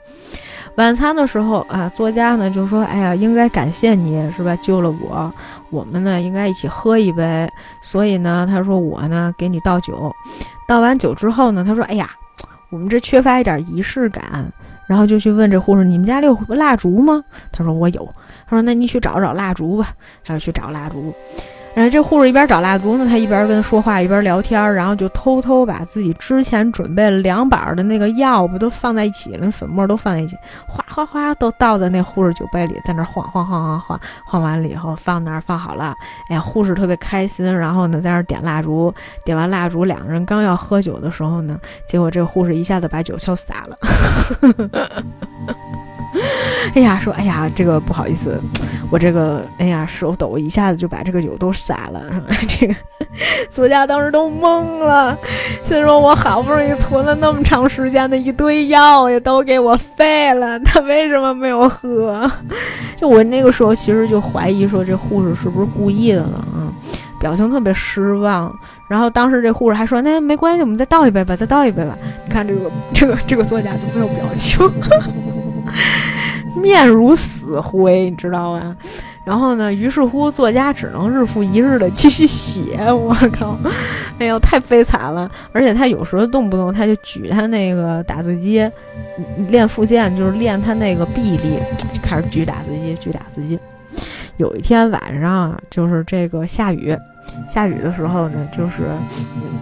[0.77, 4.55] 晚餐的时候啊，作家呢就说：“哎呀，应该感谢你是吧？
[4.55, 5.31] 救了我，
[5.69, 7.47] 我们呢应该一起喝一杯。
[7.83, 10.11] 所以呢，他说我呢给你倒酒。
[10.67, 12.09] 倒完酒之后呢，他说：哎呀。”
[12.71, 14.51] 我们这缺乏一点仪式感，
[14.87, 18.09] 然后就去问这护士：“你们家里有蜡烛吗？”他说：“我有。”
[18.47, 19.93] 他说：“那你去找找蜡烛吧。”
[20.23, 21.13] 他就去找蜡烛。
[21.73, 30.35] 然后这护士一边找蜡烛呢，他一边跟说话，一边聊天，然后就偷偷把自己之前准备了两板的那个药不都放在一起了，粉末都放在一起，
[30.67, 35.95] 哗哗哗都倒在那护士酒杯里，在那晃晃晃晃晃，晃完了以后放那儿放好了。
[36.29, 38.93] 哎呀，护士特别开心，然后呢在那儿点蜡烛，
[39.23, 41.57] 点完蜡烛，两个人刚要喝酒的时候呢，
[41.87, 43.77] 结果这个护士一下子把酒全洒了。
[46.75, 48.39] 哎呀，说哎呀，这个不好意思，
[48.89, 52.01] 我这个哎呀手抖，一下子就把这个酒都洒了。
[52.47, 52.75] 这个
[53.49, 55.17] 作家当时都懵了，
[55.63, 60.59] 心说：“我好不容易存了那么长时间的一堆药，也都给我废了。
[60.59, 62.29] 他为什么没有喝？”
[62.95, 66.45] 就我那个时候其实就怀疑说，这护士是不是故意的呢？
[66.53, 66.71] 啊，
[67.19, 68.53] 表情特别失望。
[68.87, 74.59] 然后当时这护士还说：“那没关系，我们再倒一杯吧，再倒一杯吧。”你看这个这个这个作家就没有表情，
[76.55, 78.75] 面如死灰，你知道吗？
[79.23, 82.91] 然后呢，于是乎作家只能日复一日的继续写。
[82.91, 83.55] 我靠，
[84.17, 85.29] 哎呦，太悲惨了！
[85.51, 88.67] 而且他有时候动不动他就举他那个打字机
[89.47, 93.59] 练复健，就是练他那个臂力，就开始举打字机，举打字机。
[94.37, 96.97] 有一天晚上，就是这个下雨。
[97.47, 98.89] 下雨的时候呢，就是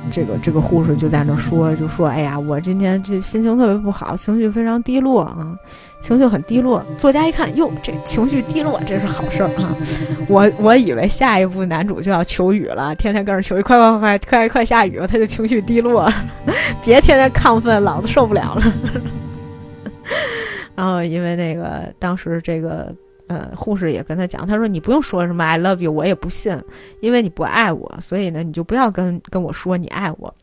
[0.09, 5.55] 这个这个护士就在那说，就说：“哎呀，我今天这心情特别不好，情绪非常低落啊，
[6.01, 9.75] 情绪很低落。”作家一看，哟，这情绪低落，这是好事儿啊！
[10.27, 16.11] 我我以为下一步男主就要求雨了，天天跟着求雨，快快快快快下雨了，他就情绪低落，
[16.83, 18.73] 别天天亢奋，老子受不了了。
[20.75, 22.93] 然后因为那个当时这个。
[23.29, 26.59] 呃，护士也跟他讲，他说你不用说什么 I love you，我也不信，
[26.99, 30.33] 因为你不爱我，所以呢，你就不要跟跟我说你爱我。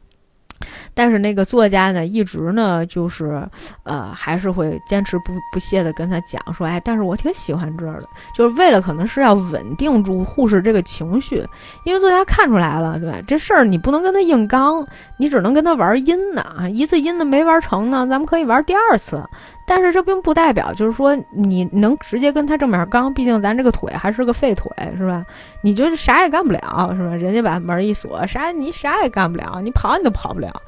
[0.94, 3.46] 但是那个作家呢，一直呢，就是，
[3.84, 11.46] 呃，还是会坚持不不懈的跟他讲说，哎，但是我挺喜欢这儿的，就是为了可能是要稳定住护士这个情绪，
[11.84, 13.18] 因为作家看出来了，对吧？
[13.26, 14.86] 这事儿你不能跟他硬刚，
[15.18, 19.22] 你只能跟他玩阴的啊，一次阴的没玩成呢，咱们可以玩第二次。
[19.66, 25.26] 但是这并不代表就是说你能直接跟他正面刚，毕竟咱这个腿还是个废腿，是吧？
[25.60, 27.16] 你就是啥也干不了，是吧？
[27.16, 30.62] 人家把门一锁，啥你啥也干不了，你跑你都跑不了，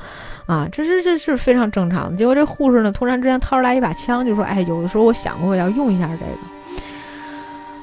[0.46, 2.16] 啊，这是这是非常正常的。
[2.16, 6.32] 结果这护士呢，突然之间掏出来一把枪，就说：“哎，有的时候我想过要用一下这个。”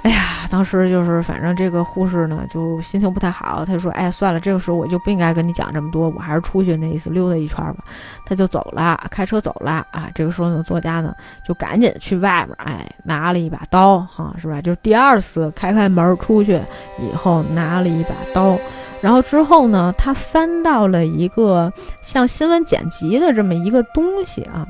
[0.06, 3.66] 哎呀，当时就是反正这个护士呢，就心情不太好。
[3.66, 7.84] 他说：“哎，算了，这个时候我就不应该跟你讲这么多，我还是出去那意思溜达一圈吧。”
[8.24, 10.08] 他就走了，开车走了啊。
[10.14, 11.12] 这个时候呢，作家呢
[11.44, 14.62] 就赶紧去外面，哎，拿了一把刀，哈，是吧？
[14.62, 16.62] 就是第二次开开门出去
[17.00, 18.56] 以后，拿了一把刀。
[19.02, 24.68] 然后之后呢，他翻到了一个像新闻剪辑的这么一个东西啊。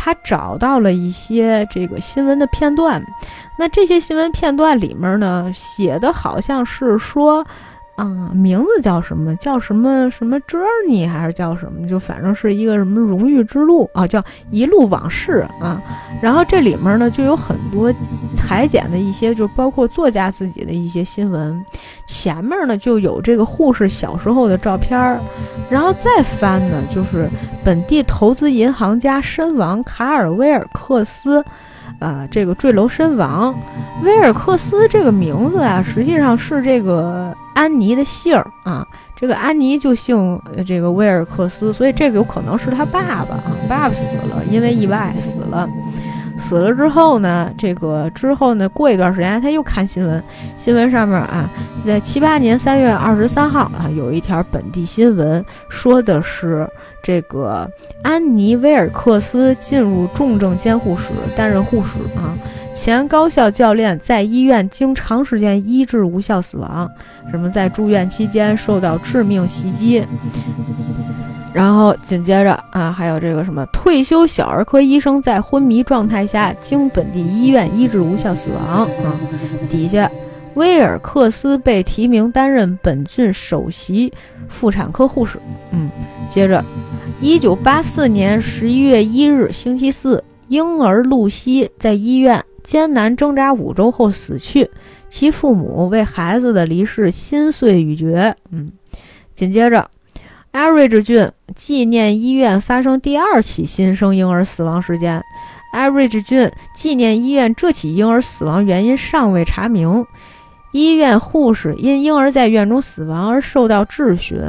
[0.00, 3.02] 他找到了一些这个新闻的片段，
[3.58, 7.44] 那这些新闻片段里面呢，写的好像是说。
[7.98, 9.34] 啊，名字叫什么？
[9.38, 11.84] 叫什么什么 journey 还是叫什么？
[11.88, 15.82] 就反正是一个什么荣誉之路啊，叫一路往事啊。
[16.22, 17.92] 然后这里面呢，就有很多
[18.32, 21.60] 裁剪的一些，就包括作家自己的一些新闻。
[22.06, 25.20] 前面呢就有这个护士小时候的照片儿，
[25.68, 27.28] 然后再翻呢，就是
[27.64, 31.44] 本地投资银行家身亡，卡尔威尔克斯。
[31.98, 33.54] 啊，这个坠楼身亡，
[34.02, 38.86] 威尔克斯这个名字啊，实际上是这个安妮的姓儿啊。
[39.16, 43.50] 这个安妮就姓这个威尔克斯，所以这个有可能是他爸爸啊。
[43.68, 45.68] 爸爸死了，因为意外死了。
[46.38, 50.22] 死了之后呢，这个之后呢，过一段时间他又看新闻，
[50.56, 51.50] 新闻上面啊，
[51.84, 56.66] 在七八年三月二十三号啊，有一条本地新闻，说的是
[57.02, 57.68] 这个
[58.02, 62.32] 安妮威尔克斯进入重症监护室担任护士啊，
[62.72, 66.88] 前高校教练在医院经长时间医治无效死亡，
[67.30, 70.04] 什么在住院期间受到致命袭击。
[71.58, 78.88] 然后紧接着啊，还有这个什么退休小儿科医生在昏迷状态下经本地医院医治无效死亡啊。
[79.68, 80.08] 底下，
[80.54, 84.12] 威尔克斯被提名担任本郡首席
[84.46, 85.40] 妇产科护士。
[85.72, 85.90] 嗯，
[86.28, 86.64] 接着，
[87.20, 94.70] 一九八四年十一月一日星期四，婴儿露西在医院艰难挣扎五周后死去，
[95.08, 98.32] 其父母为孩子的离世心碎欲绝。
[98.52, 98.70] 嗯，
[99.34, 99.84] 紧接着。
[100.58, 105.22] 艾瑞治郡纪念医院发生第二起新生婴儿死亡事件。
[105.72, 110.04] 艾瑞治郡纪念医院这起婴儿死亡原因尚未查明。
[110.72, 114.42] 医院护士因婴儿在院中死亡而受到质询。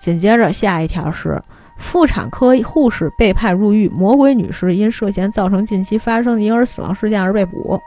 [0.00, 1.38] 紧接着，下一条是
[1.76, 3.86] 妇产科护士被判入狱。
[3.90, 7.78] 魔鬼女士因涉嫌造成近期发生的婴儿死亡事件而被捕。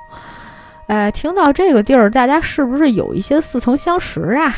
[0.85, 4.55] 哎，听到这个地儿，大家是不是有一些似曾相识啊？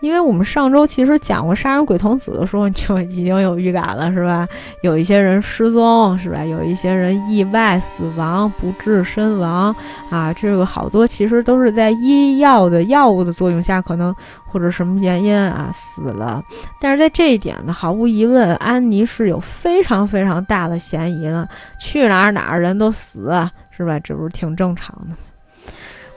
[0.00, 4.46] 因为我们上周其实讲过杀人鬼童子的时候，就已经有预感了，是吧？
[4.82, 6.44] 有一些人失踪，是吧？
[6.44, 9.74] 有一些人意外死亡、不治身亡
[10.10, 14.14] 啊，这个好多其实都是在医药的药物的作用下，可能
[14.46, 16.42] 或者什么原因啊死了。
[16.80, 21.48] 但是在这一点呢，毫无疑问，安妮是有非常非常大的嫌疑的。
[21.80, 23.30] 去哪儿哪儿人都死，
[23.70, 23.98] 是吧？
[24.00, 25.16] 这不是挺正常的？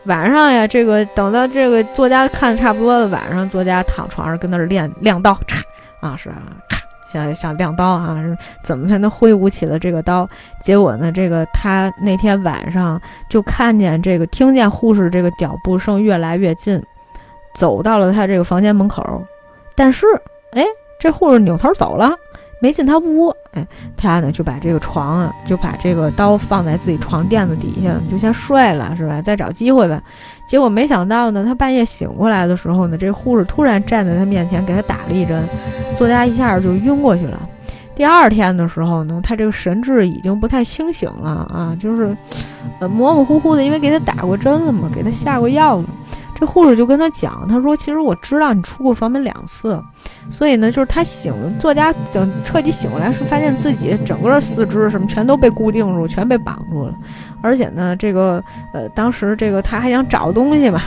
[0.05, 5.61] 晚上呀，这个等到这个作家看差不多了，晚上作家躺床上跟那儿练亮刀，嚓
[5.99, 6.79] 啊是啊，咔
[7.11, 8.17] 想想亮刀啊，
[8.63, 10.27] 怎么才能挥舞起了这个刀？
[10.61, 16.81] 结果呢，这个他那天晚上就看见这个，听见护士这个脚步声越来越近，
[17.53, 19.23] 走到了他这个房间门口，
[19.75, 20.07] 但是
[20.53, 20.63] 哎，
[20.99, 22.15] 这护士扭头走了，
[22.61, 29.21] 没进他屋，哎，他呢就把这个床啊，就把这个刀放在自己床垫子底下，就先睡了，是吧？
[29.21, 30.01] 再找机会呗。
[30.47, 35.43] 结果没想到呢，他半夜醒过来的时候呢，这护士突然站在他面前给他打了一针，
[35.95, 37.39] 作家一下就晕过去了。
[37.95, 42.15] 第二天的时候呢，他这个神志已经不太清醒了啊，就是，
[42.79, 45.85] 呃，模模糊糊的，因为给他打过针了嘛，给他下过药了。
[46.39, 49.77] 这护士就跟他讲，他说：“其实我知道你出过房门两次，
[50.31, 56.93] 所以呢，就是他醒，作家等彻底醒过来，时发现自己整个四肢什么全都被固定住，全被绑住了。
[57.41, 58.41] 而且呢，这个
[58.73, 60.81] 呃，当时这个他还想找东西嘛，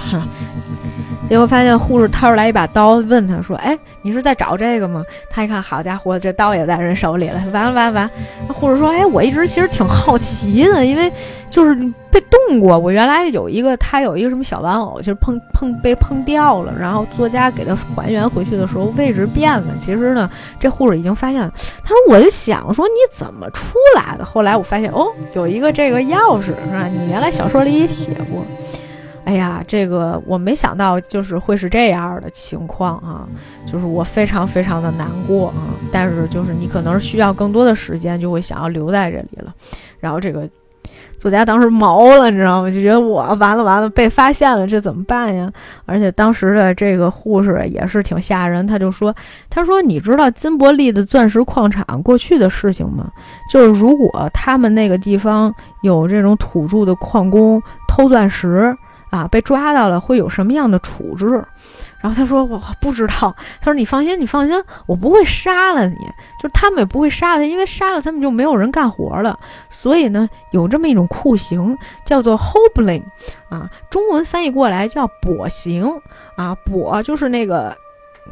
[1.33, 5.03] 结果发现护士掏出来一把刀，问他说：‘哎，你是在找这个吗？’
[5.33, 7.43] 他一看，好家伙，这刀也在人手里了。
[7.55, 8.11] 完了，完了，完！
[8.49, 11.11] 了护士说：‘哎，我一直其实挺好奇的，因为
[11.49, 11.75] 就是
[12.11, 12.79] 被动过。
[12.79, 19.75] 我原来有一个，他有一个什么小玩偶，就是碰。’碰被碰掉了，然后作家给他还原回去的时候位置变了。
[19.81, 20.29] 其实呢，
[20.61, 21.51] 这护士已经发现了。
[21.83, 26.89] 他说：“我就想说你怎么出来的？”后来我发现哦，有一个这个钥匙是吧？
[26.93, 28.45] 你原来小说里也写过。
[29.25, 33.27] 哎呀，这个我没想到就是会是这样的情况啊，
[33.67, 35.75] 就是我非常非常的难过啊。
[35.91, 39.53] 但是就是你可能是需要更多的时间，就会想要留在这里了。
[40.01, 40.49] 然后这个。
[41.19, 42.69] 作家当时毛了，你知道吗？
[42.69, 45.49] 就觉得我完了完了，被发现了，这怎么办呀？
[45.87, 49.15] 而且当时的这个护士也是挺吓人，他就说
[49.49, 53.09] ：“他说你知道金伯利的钻石矿场过去的事情吗？
[53.49, 58.77] 就是如果他们那个地方有这种土著的矿工偷钻石
[59.13, 61.27] 啊，被抓到了会有什么样的处置？”
[62.01, 65.97] 然后他说：“我不知道。”他说：“你放心，你放心，我不会杀了你，
[66.41, 69.39] 就是他们也不会杀他，因为杀了他们就没有人干活了。
[69.71, 73.05] 所以呢，有这么一种酷刑叫做 hobling，
[73.49, 75.89] 啊，中文翻译过来叫跛刑
[76.35, 77.77] 啊，跛就是那个，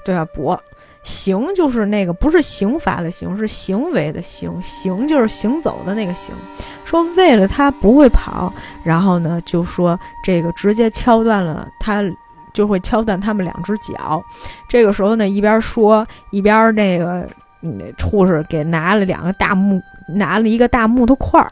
[0.05, 0.59] 对啊，跛，
[1.03, 6.35] 行就是那个不是刑罚的刑，是行为的行，行就是行走的那个行。
[6.85, 8.53] 说为了他不会跑，
[8.85, 12.03] 然后呢，就说这个直接敲断了他。”
[12.53, 14.21] 就会敲断他们两只脚，
[14.69, 17.25] 这个时候呢，一边说一边那个
[17.61, 17.71] 那
[18.05, 19.81] 护士给拿了两个大木，
[20.15, 21.51] 拿了一个大木头块儿，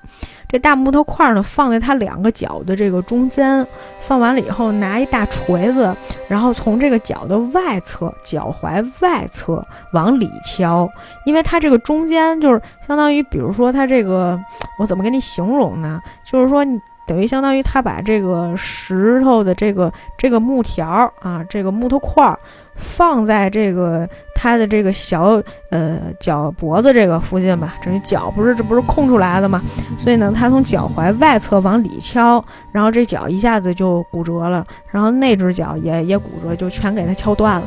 [0.48, 3.66] 这大木头块儿呢放在他两个脚的这个中间，
[4.00, 5.94] 放完了以后拿一大锤子，
[6.28, 10.88] 然后从这个脚的外侧，脚踝外侧往里敲，
[11.24, 14.38] 因为它这个中间就是相当于，比如说它这个，
[14.78, 16.00] 我怎么给你形容呢？
[16.26, 16.78] 就是说你。
[17.08, 22.38] 等于相当于他把这个石头的这个这个木条啊，这个木头块儿
[22.78, 29.60] 放在这个他的这个小呃脚脖子这个附近吧，等于脚不是这不是空出来的嘛，
[29.98, 37.66] 所以呢，他从脚踝外侧往里敲，然后这脚一下子就骨折了，然后那只脚也也骨折，就全给他敲断了。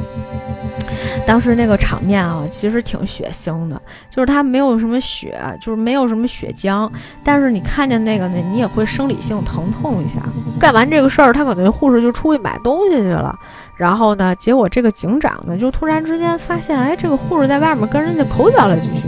[1.26, 6.89] 当时那个场面啊，其实挺血腥的，就是他没有什么血，就是没有什么血浆，
[7.24, 10.22] 但是你看见那个呢，你也会生理性疼痛一下。
[10.59, 13.38] 干完这个事儿，他可能护士就出去买东西去了，
[13.82, 19.07] 然后呢，结果这个警长呢，就突然之间发现，哎，这个护士在外面跟人家口角了几句，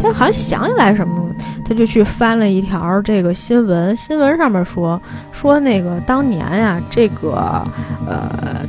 [0.00, 4.98] 他好像想起来什么了，他就去翻了一条这个新闻，新闻上面说
[5.30, 7.62] 说那个当年呀，这个
[8.08, 8.66] 呃。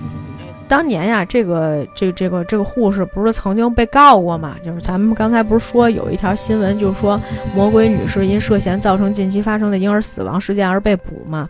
[0.68, 4.56] 当年呀，这个这个这个这个护士不是曾经被告过嘛？
[4.66, 7.22] 就是咱们刚才不是说有一条新闻，就是说
[7.54, 11.48] 魔鬼女士因涉嫌造成近期发生的婴儿死亡事件而被捕嘛？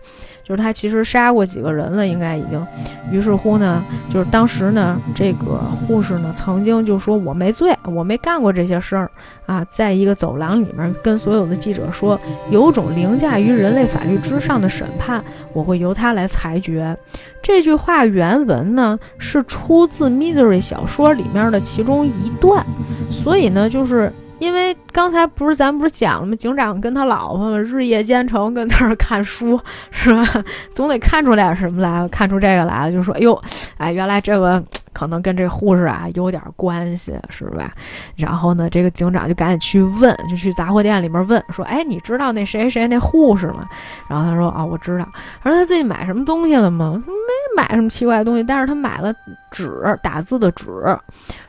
[0.48, 2.64] 就是他其实杀过几个人了，应该已经。
[3.12, 9.10] 于是乎呢，就是当时呢，这个护士呢曾经就说我没罪，我没干过这些事儿
[9.48, 12.20] 啊，在一个走廊里面跟所有的记者说，
[12.52, 16.96] 有种凌驾于人类法律之上的审判，我会由他来裁决。
[17.42, 22.64] 这句话原文呢是出自《Misery》小说里面的其中一段，
[23.10, 24.14] 所以呢就是。
[24.40, 26.36] 因为刚才不是咱不是讲了吗？
[26.36, 29.60] 警长跟他老婆日夜兼程跟那儿看书，
[29.92, 30.44] 是吧？
[30.74, 33.42] 总得看出点什么来，看出这个来了，就说：“哎呦，
[33.78, 34.62] 哎，原来这个
[34.94, 37.72] 可能跟这护士啊有点关系，是吧？”
[38.18, 43.66] 然后呢，这个警长就赶紧去问，就去杂货店里面问，说：“哎，你知道那谁谁那护士吗？”
[44.10, 45.08] 然后他说：“啊，我知道。”
[45.42, 49.14] 他说：“他最近买什么东西了吗？”没买什么奇怪的东西，但是他买了
[49.50, 50.66] 纸，打字的纸，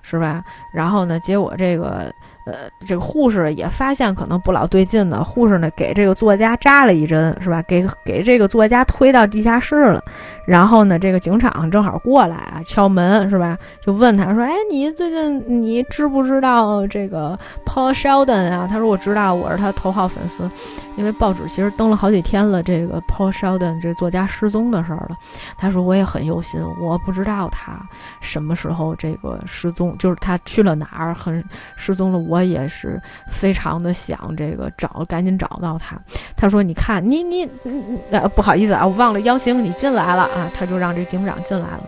[0.02, 0.42] 是吧？
[0.72, 2.12] 然后呢，结果这个。
[2.46, 7.60] 呃，这个护士也发现可能不老对劲的，护士呢给这个作家扎了一针，是吧？
[7.62, 10.00] 给给这个作家推到地下室了。
[10.46, 13.58] 然后呢，这个警长正好过来啊，敲门，是吧？
[13.84, 20.48] 就问他说：“哎，你最近你知不知道这个 Paul Sheldon 啊？”他说：“我知道，我是他头号粉丝，
[20.94, 25.16] 因为报纸其实登了好几天了，这个 Paul Sheldon 这作家失踪的事儿了。”
[25.58, 27.72] 他说：“我也很忧心，我不知道他
[28.20, 31.44] 什么时候这个失踪，就是他去了哪儿，很
[31.74, 32.35] 失踪了。”我。
[32.36, 35.96] 我也是非常的想这个找，赶紧找到他。
[36.36, 41.80] 他说：“你看，你你你，呃，不好意思啊，我忘了邀请你进来了啊。”他就让这警长进来了。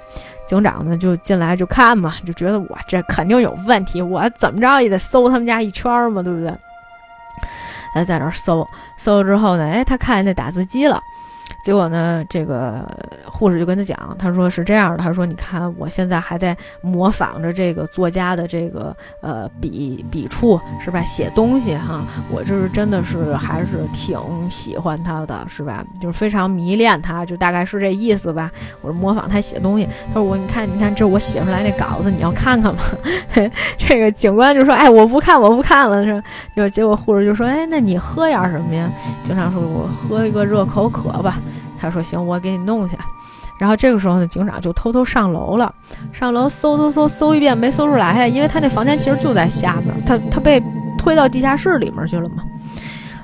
[0.47, 6.51] 警长呢就进来就看嘛，就觉得我这肯定有问题，我怎么着也得搜他们家一圈嘛，对不对？
[7.93, 10.99] 他在那搜搜之后呢，哎，他看见那打字机了。
[11.69, 12.83] 结果呢，这个
[13.27, 24.19] 护士就跟他讲，他说是这样的，他说你看我现在还在模仿着这个作家的这个呃笔笔触是吧，写东西哈，我这是真的是还是挺
[24.51, 25.85] 喜欢他的，是吧？
[26.01, 28.51] 就是非常迷恋他，就大概是这意思吧。
[28.81, 32.81] 我是模仿他写东西，他说我你看你看这我写出来那稿子，你要看看吗？
[33.77, 36.25] 这个警官就说哎我不看我不看了是，
[36.57, 38.91] 就结果护士就说哎那你喝点什么呀？
[39.23, 41.39] 经常说我喝一个热口渴吧。
[41.81, 42.97] 他说：“行，我给你弄去。”
[43.59, 45.75] 然后这个时候呢，警长就偷偷上楼了，
[46.13, 50.63] 上楼搜搜搜搜一遍，没搜出来，因为他那房间其实就在下面，他他被
[50.97, 52.43] 推到地下室里面去了嘛。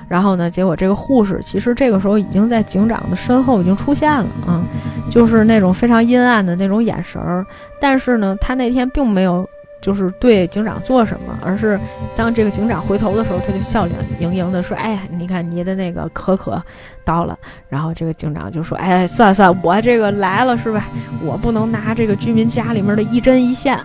[0.07, 4.61] 然后呢，结果这个护士其实这个时候已经在警长的身后已经出现了啊，
[5.09, 7.45] 就是那种非常阴暗的那种眼神儿，
[7.79, 9.47] 但是呢，他那天并没有。
[9.85, 11.79] 就是对警长做什么，而是
[12.15, 16.59] 当这个警长回头的时候，他就笑脸盈盈的说：“哎，你看你的那个可可
[17.03, 17.37] 到了。”
[17.69, 20.87] 然后这个警长就说：“哎，算了算了，我这个来了是吧？
[21.23, 23.79] 我不能拿这个居民家里面的一针一线。”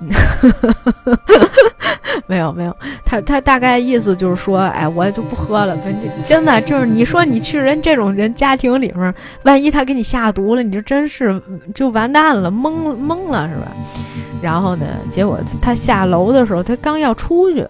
[2.26, 5.76] 没有没有，他他大概意思就是说，哎，我就不喝了。
[6.24, 11.40] 真的就是你说你去人这种人家庭里面，万一他给你下毒了，你就真是
[11.74, 13.68] 就完蛋了，懵懵了是吧？
[14.42, 17.66] 然后呢，结果他下楼的时候，他刚要出去，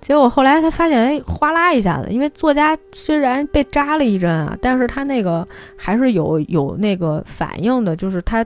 [0.00, 5.46] 结果后来他发现，哎，哗啦一下子，因为作家虽然被扎了一针啊，但是他那个
[5.76, 8.44] 还是有有那个反应的，就是他。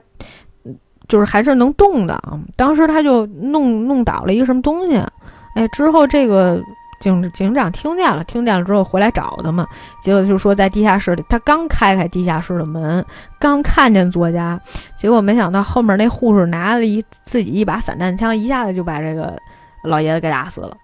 [1.07, 2.39] 就是还是能动的啊！
[2.55, 4.97] 当时他就弄弄倒了一个什么东西，
[5.55, 6.61] 哎，之后这个
[6.99, 9.67] 警警长听见了，听见了之后回来找他嘛，
[10.01, 13.05] 结果就说在地下室里，他刚开开地下室的门，
[13.37, 14.59] 刚看见作家，
[14.95, 19.37] 结果没想到后面那护士拿了一自己一把散弹枪，一下子就把这个
[19.83, 20.75] 老爷子给打死了。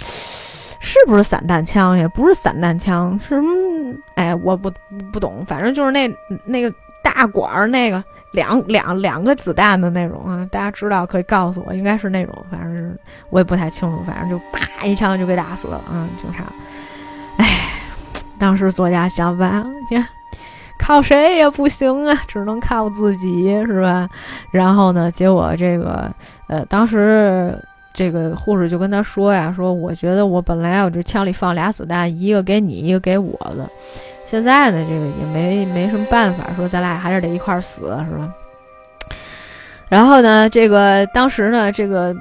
[0.00, 2.08] 是不是散弹枪呀？
[2.14, 3.94] 不是散弹枪，是什么？
[4.14, 4.70] 哎，我不
[5.12, 6.08] 不懂，反正就是那
[6.46, 6.72] 那个
[7.02, 8.02] 大管儿那个。
[8.32, 12.96] 两两两个子弹的那种啊，大家知道可以告诉我，应该是那种，反正是
[13.30, 16.08] 我也不太清楚，反正就啪一枪就给打死了啊！
[16.16, 16.44] 警察，
[17.38, 17.46] 哎，
[18.38, 20.06] 当时作家想吧，你看
[20.78, 24.08] 靠谁也不行啊，只能靠自己，是吧？
[24.50, 26.10] 然后呢，结果这个
[26.46, 27.58] 呃，当时
[27.92, 33.68] 这个护士就跟他说呀，说我觉得我本来我这枪里放俩子弹，一个给你，一个给我的。
[34.30, 38.32] 现在呢，这个也没没什么办法，说咱俩还是得一块儿死，是吧？
[39.88, 42.14] 然后呢，这个当时呢，这个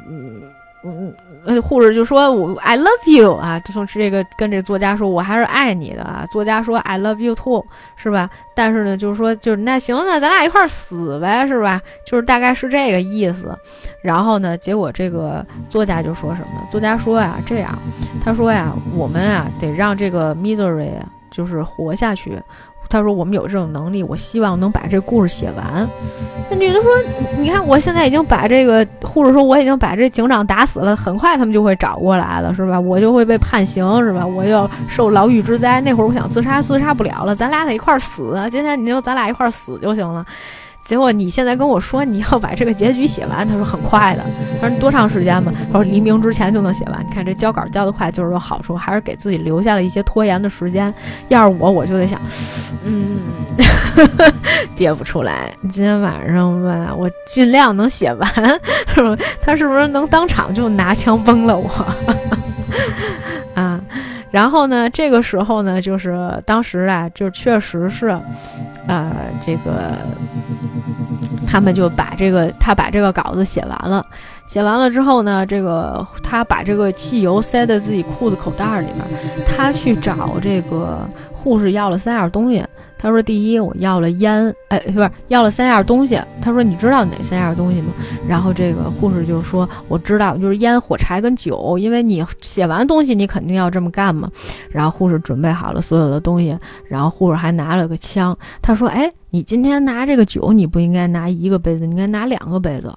[0.84, 1.14] 嗯
[1.46, 7.64] 嗯，护士就说：“我 I love you 啊，就从这个跟这作家说，我还是爱你的啊。”作家说：“I love you too，
[7.96, 11.80] 是吧？”但是呢，就是说，就是那行，那咱俩一块儿死呗，是吧？
[12.08, 13.56] 就是大概是这个意思。
[14.02, 16.68] 然后呢，结果这个作家就说什么？
[16.72, 17.78] 作家说呀，这样，
[18.20, 20.90] 他说呀，我们啊，得让这个 misery。
[21.30, 22.42] 就是活下去，
[22.90, 25.88] 他说我们有这种能力，我希望能把这故事写完。
[26.50, 26.92] 那女的说
[27.38, 32.80] ：“你看，我现在已经把这个护士说我已经把这警长打死了，很快他们就会找过来了，是吧？
[32.80, 34.26] 我就会被判刑，是吧？
[34.26, 35.80] 我要受牢狱之灾。
[35.82, 38.36] 那会儿我想自杀，自杀不了了，咱俩得一块儿死。
[38.52, 40.26] 今天你就咱俩一块儿死就行了。”
[40.90, 44.24] 结果你现在跟我说你要把这个结局写完，他说很快的，
[44.60, 45.54] 他说多长时间吧？
[45.72, 47.00] 他说黎明之前就能写完。
[47.08, 50.92] 你看这交稿交得快就是有好处，还是给自己留下了一些拖延的时间。
[51.28, 52.20] 要是我，我就得想，
[52.84, 53.20] 嗯，
[54.76, 55.54] 憋不出来。
[55.70, 58.28] 今天晚上吧，我尽量能写完，
[58.88, 59.16] 是吧？
[59.40, 61.70] 他是不是能当场就拿枪崩了我？
[63.54, 63.80] 啊，
[64.32, 68.20] 然后呢，这个时候呢，就是当时啊，就确实是。
[68.88, 70.00] 呃，这个
[71.50, 74.06] 他们就把这个他把这个稿子写完了，
[74.50, 79.06] 写完了之后呢，这个他把这个汽油塞在自己裤子口袋里面，
[79.46, 82.66] 他去找这个护士要了三样东西。
[83.02, 86.20] 他说：“第一，我要了烟，哎，不是要了三样东西。
[86.42, 87.94] 他说：你知道哪三样东西吗？
[88.28, 91.78] 然后这个护士就说：我知道，就是烟、火柴跟酒。
[91.78, 94.28] 因为你写完东西，你肯定要这么干嘛。
[94.70, 96.58] 然后护士准备好了所有的东西，
[96.90, 98.38] 然后护士还拿了个枪。
[98.62, 102.94] 他说：哎，你今天拿这个酒，你不应该拿一个杯子，你应该拿两个杯子。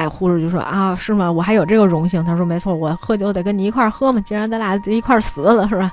[0.00, 1.30] 哎，护士就说：啊，是吗？
[1.30, 2.24] 我还有这个荣幸。
[2.24, 4.18] 他说：没错，我喝酒得跟你一块喝嘛。
[4.22, 5.90] 既然咱俩一块死了，是吧？”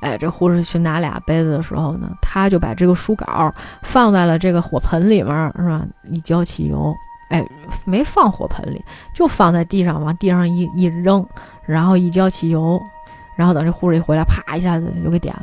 [0.00, 5.84] 哎，这护士去拿俩杯子的时候呢，他就把这个书稿放在了这个火盆里面，是吧？
[6.04, 6.94] 一浇汽油，
[7.28, 7.44] 哎，
[7.84, 8.82] 没放火盆里，
[9.12, 11.22] 就放在地上，往地上一一扔，
[11.66, 12.80] 然后一浇汽油，
[13.36, 15.42] 然后等这护士一回来，啪一下子就给点了。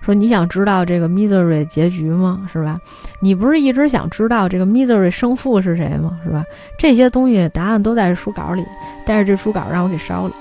[0.00, 2.48] 说你想知道这个 misery 结局吗？
[2.52, 2.76] 是吧？
[3.20, 6.18] 你不是一直想知道这个 misery 生父是谁吗？
[6.24, 6.44] 是吧？
[6.78, 8.64] 这些东西答案都在书稿里，
[9.04, 10.32] 但是这书稿让我给烧了。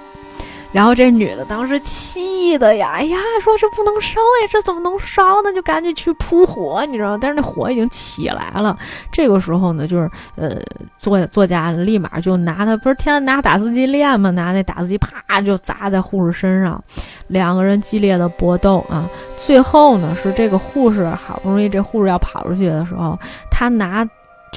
[0.72, 5.52] 然后这女的当时气的呀，哎呀，说这不能烧呀，这怎么能烧呢？
[5.54, 7.18] 就赶紧去扑火，你知道吗？
[7.20, 8.78] 但是那火已经起来了。
[9.12, 10.58] 这个时候呢，就是呃，
[10.98, 14.30] 作作家立马就拿他不是天天拿打字机练吗？
[14.32, 16.84] 拿那打字机啪就砸在护士身上，
[17.28, 19.10] 两个人激烈的搏斗啊。
[19.36, 23.18] 最后呢，是这个护士好不容易这护士要跑出去的时候，
[23.50, 24.08] 他拿。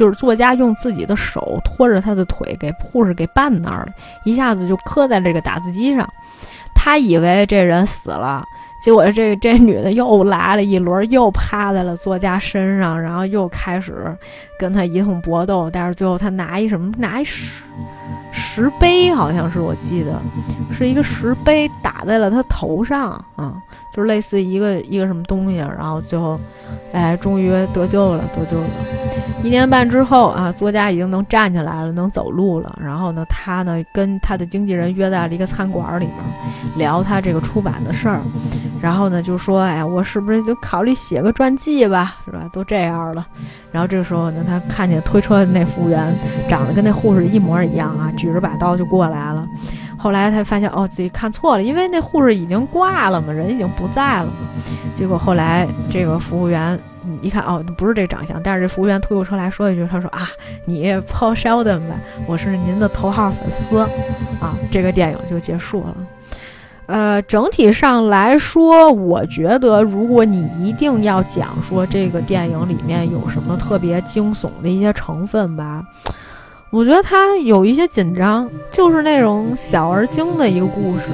[0.01, 3.93] 就是作家用自己的手拖着他的腿，给护士给绊那儿了，
[4.24, 6.09] 一下子就磕在这个打字机上。
[6.74, 8.43] 他以为这人死了，
[8.82, 14.16] 结果这这女的又来了一轮，又趴在了作家身上，然后又开始
[14.59, 15.68] 跟他一通搏斗。
[15.70, 17.62] 但是最后他拿一什么，拿一石
[18.32, 20.18] 石碑，好像是我记得
[20.72, 23.55] 是一个石碑打在了他头上啊。
[23.93, 26.39] 就是类似一个一个什么东西，然后最后，
[26.93, 28.66] 哎，终于得救了，得救了。
[29.42, 32.78] 一年半之后啊，作家已经能站起来了，能走路了。
[32.80, 36.16] 然后呢，他呢跟他的经纪人约在了一个餐馆里面，
[36.76, 38.20] 聊他这个出版的事儿。
[38.82, 42.48] 然后呢，就说，哎，我是不是就考虑写个传记吧，是吧？
[42.52, 43.26] 都这样了。
[43.72, 46.14] 然后这个时候呢，他看见推车的那服务员
[46.46, 49.42] 长得跟那护士一模一样啊，举着把刀就过来了。
[49.98, 54.32] 后来他发现哦，自己看错了，因为那护士已经挂了嘛，人已经不在了。
[54.94, 56.78] 结果后来这个服务员
[57.22, 60.28] 一看哦，不是这长相，但是这服务员推过车来说一句，他说啊，
[60.64, 61.94] 你 Paul Sheldon 吧，
[62.27, 63.78] 我是您的头号粉丝
[64.40, 64.56] 啊。
[64.70, 65.97] 这个电影就结束了。
[66.86, 75.85] 呃，整体上来说，我觉得如果你一定要讲说这个电影里面有什么特别惊悚的一些成分吧。
[76.70, 81.09] 我觉得他有一些紧张，就是那种小而精的一个故事，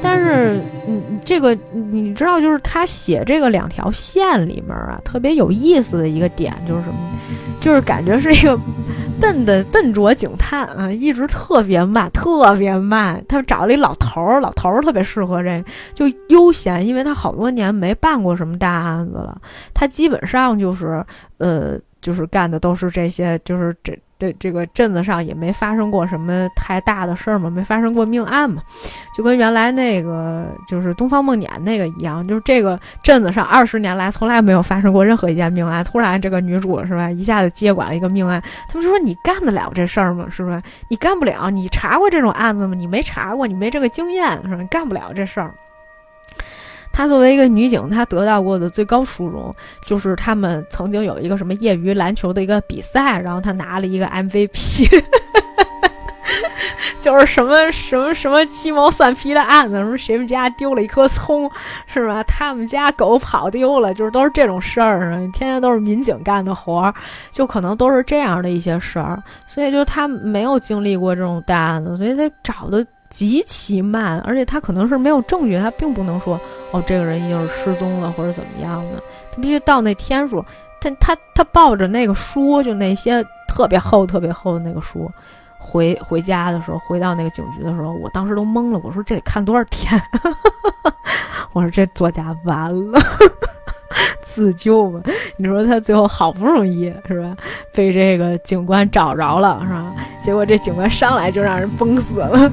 [0.00, 6.96] 但是，嗯，这个你知道，就是他写这个两条线里面啊，特别有意思的一个点就是什么，
[7.60, 8.56] 就是感觉是一个
[9.20, 13.20] 笨的笨拙警探啊，一直特别慢，特别慢。
[13.28, 19.36] 他找了一老头儿，老头儿特别适合这，就悠闲，因为他好多年没办过什么大案子了，
[19.74, 21.04] 他基本上就是，
[21.38, 23.98] 呃，就是干的都是这些，就是这。
[24.18, 28.62] 这这个镇子上也没发生过什么太大的事儿嘛，没发生过命案嘛，
[29.14, 40.26] 就跟原来那个就是《东方梦魇》那个一样，就是这个镇子上二十年来从来没有发生过任何一件命案，突然这个女主是吧，一下子接管了一个命案，他们说你干得了这事儿吗？
[40.30, 40.62] 是不是？
[40.88, 42.74] 你干不了，你查过这种案子吗？
[42.74, 44.62] 你没查过，你没这个经验是吧？
[44.62, 45.52] 你干不了这事儿。
[46.96, 49.52] 她作为一个女警，她得到过的最高殊荣
[49.84, 55.02] 就是他们曾经有一个什么业余篮球的一个比赛，然后她拿了一个 MVP，
[57.02, 61.50] 就是什么什么什么鸡毛蒜皮的案子，什么谁们家丢了一颗葱，
[61.86, 62.22] 是吧？
[62.22, 66.94] 他们家狗跑丢了，就是都是这种事儿，天天都是民警干的活儿，
[67.32, 72.86] 就可能都是这样的一些事儿，所以就她没有经历过这种大案子，所以她找的。
[73.14, 76.40] 极其慢，而且他可能是没有证据，他并不能说
[76.72, 79.00] 哦，这个人一定是失踪了或者怎么样的，
[79.30, 80.44] 他必须到那天数。
[80.80, 85.08] 他他他抱着那个书，就那些特别厚、特别厚的那个书，
[85.60, 90.02] 回回家的时候，回到那个警局的时候，我当时都懵了，我说这得看多少天？
[91.54, 92.98] 我说这作家完了。
[94.20, 95.00] 自救吧？
[95.36, 97.36] 你说他最后好不容易是吧，
[97.72, 99.94] 被这个警官找着了是吧？
[100.24, 102.50] 结果这警官上来就让人崩死了，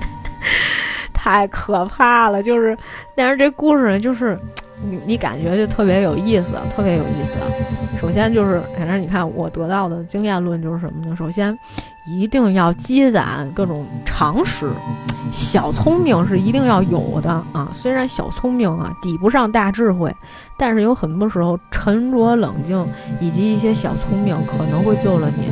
[1.12, 2.42] 太可怕了！
[2.42, 2.74] 就是，
[3.14, 4.38] 但是这故事，就是
[4.82, 7.36] 你你感觉就特别有意思，特别有意思。
[8.00, 11.14] 首先就是，反正你看我得到的经验论就是什么呢？
[11.14, 11.56] 首先。
[12.06, 14.70] 一定要积攒各种常识，
[15.30, 17.68] 小聪明是一定要有的啊！
[17.72, 20.14] 虽然小聪明啊抵不上大智慧，
[20.56, 22.84] 但是有很多时候沉着冷静
[23.20, 25.50] 以及一些小聪明可能会救了你。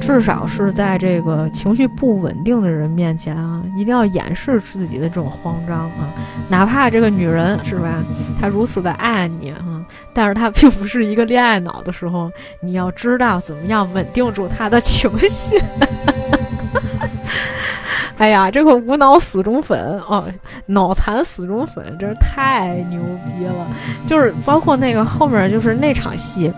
[0.00, 6.12] 至少是在这个情绪不稳定的人面前啊，一定要掩饰自己的这种慌张啊！
[6.48, 8.04] 哪怕这个女人是吧，
[8.38, 12.30] 她如此的爱你啊，但是她并不是一个恋爱脑的时候，
[12.62, 15.60] 你要知道怎么样稳定住她的情绪。
[18.18, 19.78] 哎呀，这个无脑死忠粉
[20.08, 20.24] 哦，
[20.66, 23.66] 脑残死忠粉真是太牛逼了！
[24.06, 26.52] 就是包括那个后面，就是那场戏，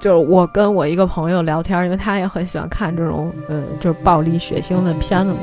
[0.00, 5.34] 就是我跟我一个朋友聊天，因为他也很喜欢看这种呃，就是暴力血腥的片子。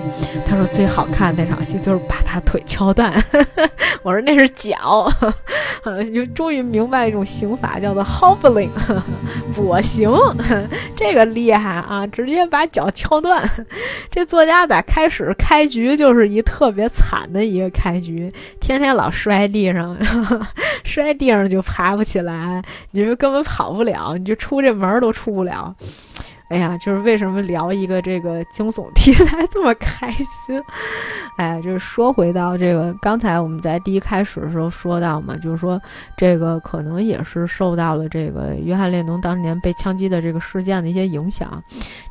[0.45, 3.13] 他说最好看那场戏就是把他腿敲断，
[4.03, 5.09] 我说那是脚。
[6.13, 8.67] 就 终于明白一种刑法叫做 hobbling，
[9.55, 10.11] 跛行，
[10.97, 12.05] 这个厉害啊！
[12.07, 13.49] 直接把脚敲断。
[14.09, 18.29] 这作家在开始开局就是一特别惨的一个开局，
[18.59, 19.95] 天天老摔地上，
[20.83, 22.61] 摔地上就爬不起来，
[22.91, 25.75] 你就根本跑不了，你就出这门都出不了。
[26.49, 30.57] 哎呀，就是为什么聊一个这个惊悚题材这么开心？
[31.35, 35.77] 哎，就是说回到这个刚才我们在第一开始的时候说到嘛，就是说
[36.15, 41.51] 这个可能也是受到了这个约翰列侬当年被枪击的这个事件的一些影响。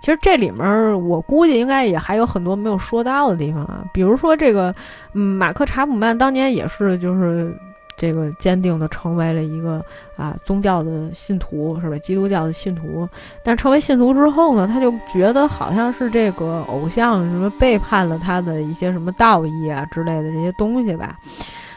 [0.03, 4.71] 其实这里面我估计应该也还有很多没有说到的地方啊，比如说这个，
[5.15, 7.59] 嗯，马克查普曼当年也是就是。
[7.97, 9.85] 这个坚定的成为了一个
[10.17, 11.97] 啊宗教的信徒，是吧？
[11.99, 13.09] 基督教的信徒。
[13.43, 21.17] 但成为信徒之后呢，他就觉得好像是这个偶像什么背叛了他的一些什么道义啊之类的这些东西吧，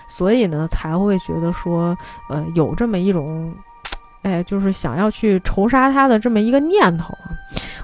[0.08, 1.98] 所以呢才会觉得说，
[2.30, 3.54] 呃，有这么一种，
[4.22, 7.32] 哎，就是想要去仇杀他的这么一个念头啊。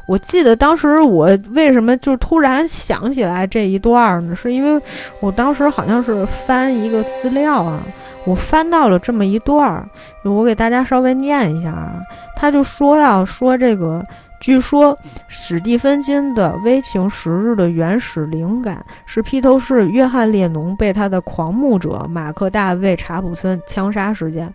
[0.07, 4.35] 我记得当时我为什么就突然想起来这一段呢？
[4.35, 4.81] 是因为
[5.19, 7.81] 我当时好像是翻一个资料啊。
[8.25, 9.87] 我翻到了这么一段儿，
[10.23, 12.01] 我给大家稍微念一下啊。
[12.35, 14.03] 他就说到说这个，
[14.45, 14.95] 据说
[15.27, 24.53] 史蒂芬金的《危情十日》的原始灵感是披头士约翰列侬被他的狂目者马克大卫查普森枪杀事件，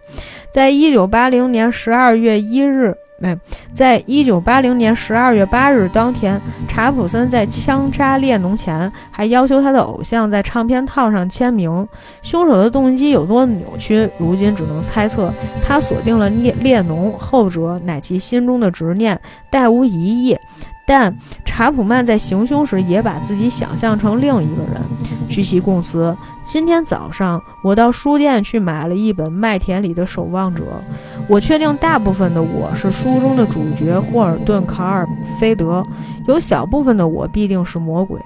[0.49, 2.95] 在一九八零年十二月一日。
[3.21, 3.37] 哎，
[3.73, 11.87] 在一九八零年十二月八日当天，查普森在枪杀列侬前，还要求他的偶像在唱片套上签名。
[12.23, 15.33] 凶手的动机有多扭曲，如今只能猜测。
[15.63, 19.21] 他锁定了列列侬，后者乃其心中的执念，
[19.51, 20.37] 殆无疑义。
[20.91, 24.83] 但查普曼在行凶时也把自己想象成另一个人。
[25.29, 30.65] 据其供词，今天早上我到书店去买了一本《麦田里的守望者》。
[31.29, 35.07] 我确定大部分的我是书中的主角霍尔顿·卡尔
[35.39, 35.81] 菲德，
[36.27, 38.21] 有小部分的我必定是魔鬼。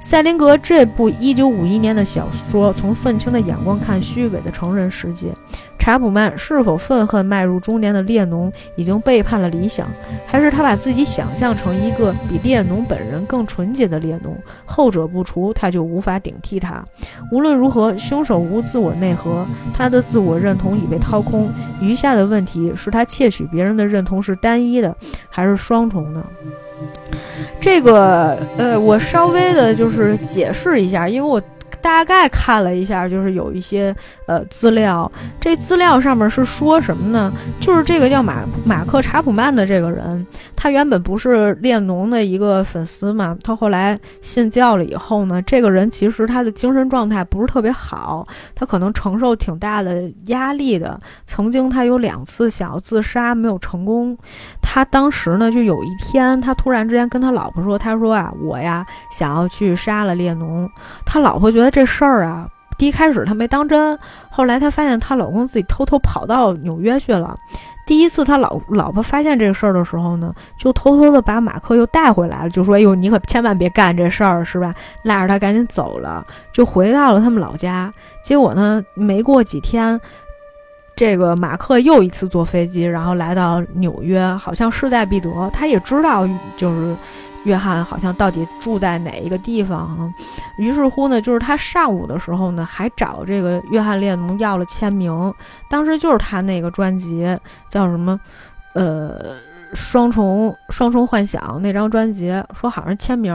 [0.00, 5.32] 塞林格这部1951年的小说，从愤青的眼光看虚伪的成人世界。
[5.78, 9.88] 查普曼是否愤恨迈入中年的列侬已经背叛了理想，
[10.26, 14.36] 还是他把自己想象成一个比列侬本人更纯洁的列侬？
[14.64, 16.84] 后者不除，他就无法顶替他。
[17.30, 21.52] 无论如何，凶手无自我内核，他的自我认同已被掏空。
[21.80, 24.96] 余下的问题是他窃取别人的认同是单一的，
[25.28, 26.20] 还是双重的？
[27.60, 31.40] 这个，呃，我稍微的就是解释一下，因为我。
[31.80, 33.94] 大概看了一下，就是有一些
[34.26, 35.10] 呃资料，
[35.40, 37.32] 这资料上面是说什么呢？
[37.60, 40.26] 就是这个叫马马克查普曼的这个人，
[40.56, 48.24] 他原本不是列侬的一个粉丝嘛，他后来信教了以后呢，这个人其实他的精神状态不是特别好，
[48.54, 50.98] 他可能承受挺大的压力的。
[51.24, 54.16] 曾经他有两次想要自杀，没有成功。
[54.60, 60.68] 他当时呢，就有一天，他突然之间跟他老婆说：“他说啊，我呀想要去杀了列侬。”
[61.06, 61.70] 他老婆觉得。
[61.76, 63.98] 这事儿啊，第一开始她没当真，
[64.30, 67.34] 后来她发现她老公自己偷偷跑到纽约去了。
[67.86, 74.72] 第一次她老老婆发现这个事儿的时候呢，就偷偷的把马克又带回来了，就说：“哎呦，你可千万别干这事儿，是吧？”
[75.04, 77.92] 拉着他赶紧走了，就回到了他们老家。
[78.22, 80.00] 结果呢，没过几天，
[80.96, 85.50] 这个马克又一次坐飞机，然后来到纽约，好像势在必得。
[85.52, 86.26] 他也知道，
[86.56, 86.96] 就是。
[87.46, 90.12] 约翰好像到底住在哪一个地方啊？
[90.58, 95.32] 于是乎呢，就是他上午的时候呢，还找这个约翰列侬要了签名。
[95.70, 97.24] 当时就是他那个专辑
[97.68, 98.18] 叫什么，
[98.74, 99.36] 呃，
[99.72, 103.32] 双重双重幻想那张专辑，说好像签名。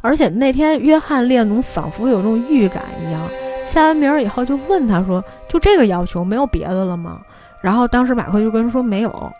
[0.00, 3.20] 而且那天约翰列侬仿佛有种预感一样，
[3.64, 7.20] 签完名以后就问他说：“就这个要求，没有别的了吗？”
[7.62, 9.32] 然后当时马克就跟说：“没有。”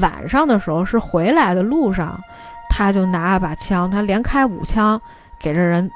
[0.00, 2.18] 晚上的时候是回来的路上。
[2.74, 4.98] 他就拿了把枪，他连开五枪，
[5.38, 5.90] 给这人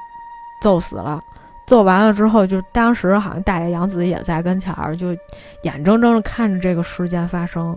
[0.61, 1.19] 揍死了。
[1.65, 5.07] 揍完了之后，就当时好像大爷杨子也在跟前儿，就
[5.63, 7.75] 眼睁睁的看着这个事件发生。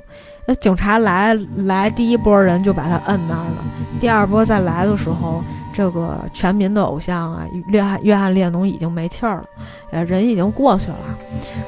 [0.56, 3.64] 警察来来，第一波人就把他摁那儿了。
[3.98, 9.44] 第二波再来的时候，这个全民的偶像啊，约翰约翰列侬已经没气儿了，
[9.90, 10.96] 呃，人已经过去了。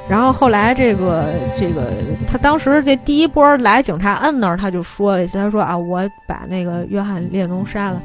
[0.08, 1.92] 然后后来这个这个
[2.26, 8.00] 他当时这第一波来警察摁那儿，他就说了一句，他说啊，我把那个约翰列侬杀了。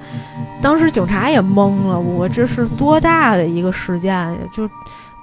[0.62, 4.38] 当时警察也懵了，我这是多大的一个事件呀？
[4.54, 4.70] 就。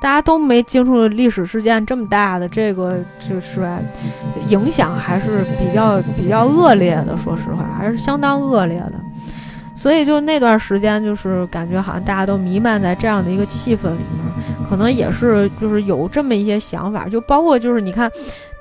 [0.05, 3.81] 大家都没接触历史事件这么大的，这个就是吧，
[4.49, 7.17] 影响还是比较比较恶劣的。
[7.17, 9.01] 说实话，还是相当恶劣的。
[9.85, 18.11] 所以就那段时间，就是感觉好像大家都弥漫在这样的一个气氛里面，可能也是就是有这么一些想法，就包括就是你看。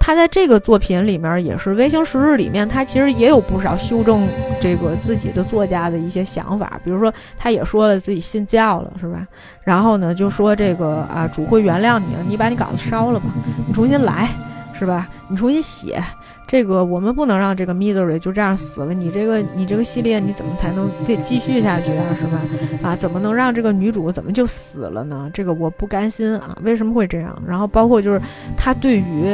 [0.06, 4.28] 他在这个作品里面也是《微型时日》里面，他其实也有不少修正
[4.60, 9.26] 这个自己的作家的一些想法，比如说他也说了自己信教了，是吧？
[9.64, 13.28] 然后呢，就说这个啊，主会原谅你，你把你稿子烧了吧，
[13.66, 14.28] 你重新来。
[14.74, 15.08] 是吧？
[15.30, 16.04] 你重新写
[16.46, 18.94] 这个，我们不能让这个 misery 就这样死了。
[18.94, 22.06] 你这个，你这个系列你怎么才能再继续下去啊？
[22.20, 22.42] 是吧？
[22.82, 25.30] 啊，怎么能让这个女主怎么就死了呢？
[25.34, 26.58] 这个我不甘心啊！
[26.64, 27.42] 为什么会这样？
[27.48, 28.22] 然后包括就是
[28.58, 29.26] 他对于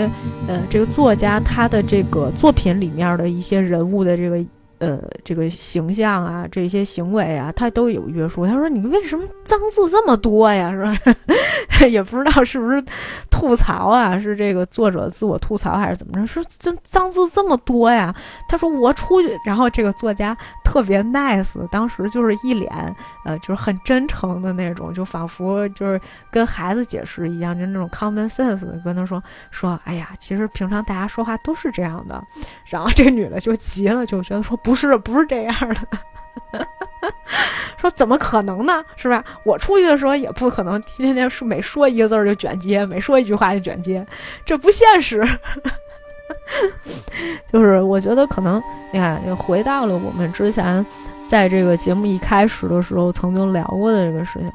[0.47, 4.43] 呃这个作家他的这个作品里面的一些人物的这个。
[4.79, 8.47] 呃，这个形象啊，这些行为啊，他都有约束。
[8.47, 10.71] 他说：“你为什么脏字这么多呀？
[10.71, 10.95] 是吧？
[11.89, 12.81] 也不知道是不是
[13.29, 16.25] 吐槽啊，是这个作者自我吐槽还是怎么着？
[16.25, 18.15] 说这脏字这么多呀？”
[18.47, 22.71] 他说：“我出去。”然后这个作家特别 nice，当时就是一脸
[23.25, 25.99] 呃，就是很真诚的那种，就仿佛就是
[26.31, 32.23] 跟孩子解释一样，就那种 common sense 跟他说说：“哎呀，其实平常大家说话都是这样的。”
[32.69, 34.57] 然后这女的就急了，就觉得说。
[34.68, 36.67] 不不是，不是这样的。
[37.75, 38.85] 说怎么可能呢？
[38.95, 39.23] 是吧？
[39.43, 44.05] 我出去的时候也不可能天天说每说一个字就卷接，每说一句话就卷接，
[44.45, 45.27] 这不现实。
[47.51, 48.61] 就是我觉得可能，
[48.91, 50.85] 你看，又回到了我们之前
[51.21, 54.49] 在这个节目一开始的时候曾经聊过的这个事情。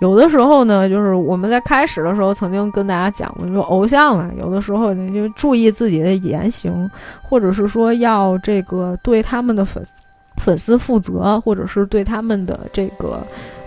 [0.00, 6.88] 有的时候呢，就是我们在开始的时候曾经跟大家讲过，说偶像啊，有的时候你就注意自己的言行，
[7.22, 9.92] 或者是说要这个对他们的粉丝
[10.36, 13.20] 粉丝负责，或者是对他们的这个。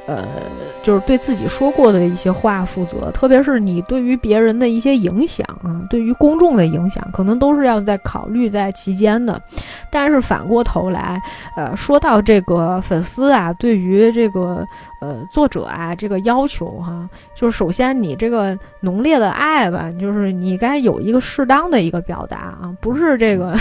[0.08, 0.26] 呃，
[0.84, 9.42] 就是对自己说过的一些话负责，特别是你对于别人的一些影响啊，对于公众的影响，可能都是要在考虑在其间的。
[9.90, 11.22] 但是反过头来，
[11.56, 14.66] 呃，说到这个粉丝啊，对于这个
[15.02, 23.54] 呃作者啊这个要求哈，就是首先你这个浓烈的爱吧，就是你该有一个适当的一个表达啊，不是这个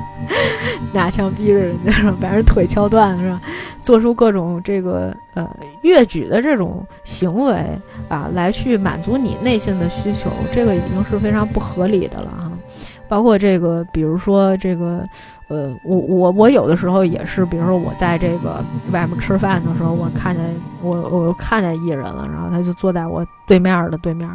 [0.92, 3.40] 拿枪逼着人家，把人腿敲断是吧？
[3.80, 5.48] 做出各种这个呃。
[5.82, 7.54] 越举的这种行为
[8.08, 12.50] 啊，来去满足你内心的需求，这个已经是非常不合理的了哈。
[13.08, 15.02] 包括这个，比如说这个，
[15.48, 18.62] 呃，我我我有的时候也是，比如说我在这个
[18.92, 20.44] 外面吃饭的时候，我看见
[20.82, 24.28] 我我看见艺人了，然后他就坐在我对面的对面。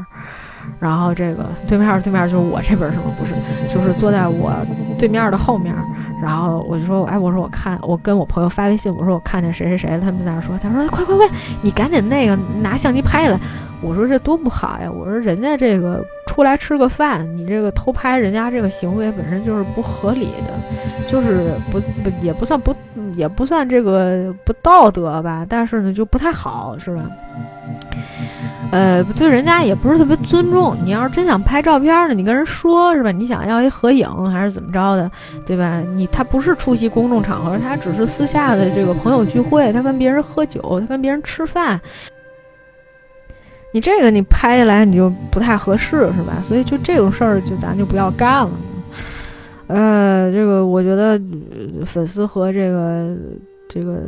[0.80, 3.04] 然后这个对面对面就是我这边是吗？
[3.18, 3.34] 不是，
[3.74, 4.54] 就是坐在我
[4.98, 5.74] 对面的后面。
[6.22, 10.00] 然后我就说，哎，我说我看，我跟我朋友发微信，我说我看见谁谁谁了。
[10.00, 11.28] 他们在那说，他说快快快，
[11.62, 13.38] 你赶紧那个拿相机拍下来。
[13.82, 14.90] 我说这多不好呀！
[14.90, 20.54] 我说人家这个出来吃个饭，你这个偷拍人家这个行为本身就是不合理的，
[21.06, 22.74] 就是不不 也不算不
[23.16, 27.04] 也不算这个不道德吧，但是呢就不太好，是吧？
[28.74, 30.76] 呃，对人家也不是特别尊重。
[30.84, 33.12] 你要是真想拍照片呢，你跟人说是吧？
[33.12, 35.12] 你想要一合影还是怎么着的，
[35.46, 35.84] 对吧？
[35.94, 41.80] 你他不是出席公众场合，他只是私下的这个朋友聚会，他跟别人喝酒，他跟别人吃饭。
[43.72, 46.42] 你这个你拍下来你就不太合适，是吧？
[46.42, 48.52] 所以就这种事儿就咱就不要干了。
[49.68, 51.22] 呃，这个我觉得
[51.86, 53.16] 粉丝和这个
[53.70, 54.02] 这个。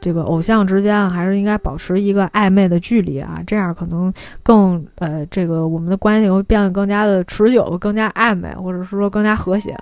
[0.00, 4.12] 这个偶像之间啊还是应该保持一个暧昧的距离啊，这样可能
[4.42, 9.76] 更呃，这个我们的关系会变得更加的持久，更加暧昧，或者是说更加和谐。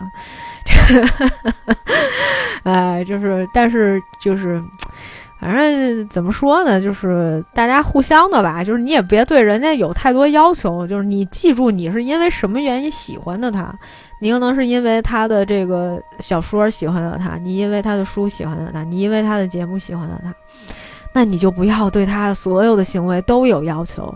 [2.65, 4.63] 哎，就是，但是就是。
[5.39, 13.71] 反正怎么说呢，就是大家互相的吧，就是你也别对人家有太多要求，就是你记住你是因为什么原因喜欢的他，
[14.21, 20.35] 你可能是因为他的这个小说喜欢的他，你因为他的书喜欢的他，你因为他的节目喜欢的他，
[21.13, 24.11] 那你就不要对他所有的行为都有要求，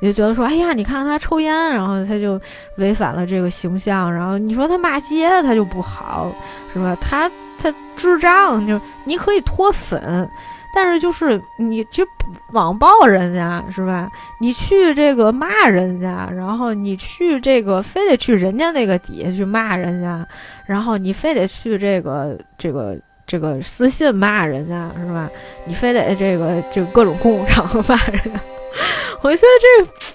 [0.00, 2.38] 你就觉得说，哎呀，你看他抽烟，然后他就
[2.76, 6.30] 违反了这个形象，然后你说他骂街，他就不好，
[6.74, 6.94] 是吧？
[7.00, 10.28] 他他智障，就你可以脱粉。
[10.76, 12.06] 但是就是你去
[12.52, 14.10] 网暴人家是吧？
[14.42, 20.22] 你去这个骂人家，然后你去这个非得去人家那个底下去骂人家，
[20.66, 22.94] 然后你非得去这个这个
[23.26, 25.30] 这个私信骂人家是吧？
[25.64, 28.38] 你非得这个这个各种公共场合骂人家，
[29.24, 29.46] 我觉得
[29.86, 30.05] 这。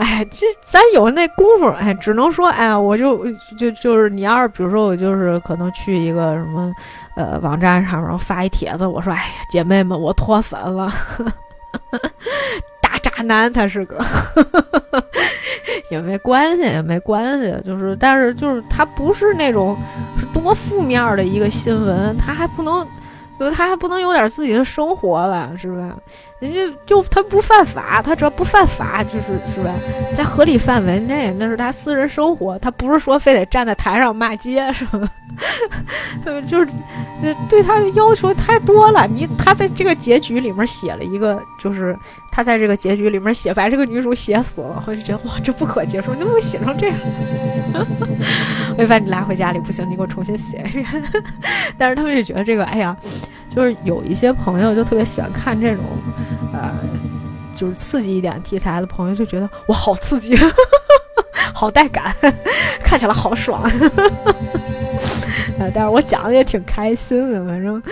[0.00, 6.72] 哎，这咱有那功夫，哎，只能说，哎，我就就就是你要是比如说我就是可能去一个什么
[7.16, 10.90] 呃网站上，然后发一帖子，我说，哎呀，姐妹们，我脱粉了，
[12.80, 14.02] 大渣男他是个，
[15.90, 19.76] 也没关系，也没关系，就是，但是就是他不是那种
[20.16, 22.86] 是多负面的一个新闻，他还不能。
[23.40, 25.96] 就他还不能有点自己的生活了，是吧？
[26.40, 29.74] 人家就他不犯法，他只要不犯法，就是是吧，
[30.14, 35.10] 在合理范围内，那是他私人生活，他不是说非得站在台上骂街，是吧？
[36.46, 36.68] 就是
[37.48, 39.06] 对他的要求太多了。
[39.06, 41.96] 你他在这个结局里面写了一个，就是
[42.30, 46.98] 他在这个结局里面写把这个女主写死了，我就觉得哇，这不可接受，你怎么写成这样？
[48.76, 50.86] 我就把你拉回家里，不行，你给我重新写一遍。
[51.76, 52.96] 但是他们就觉得这个，哎呀，
[53.48, 55.84] 就是有一些朋友就特别喜欢看这种，
[56.52, 56.72] 呃，
[57.56, 60.36] 就是刺激一点题材的朋友就觉得我，好刺激，
[61.54, 62.14] 好带感，
[62.82, 63.62] 看起来好爽。
[65.74, 67.82] 但是我讲的也挺开心的，反正，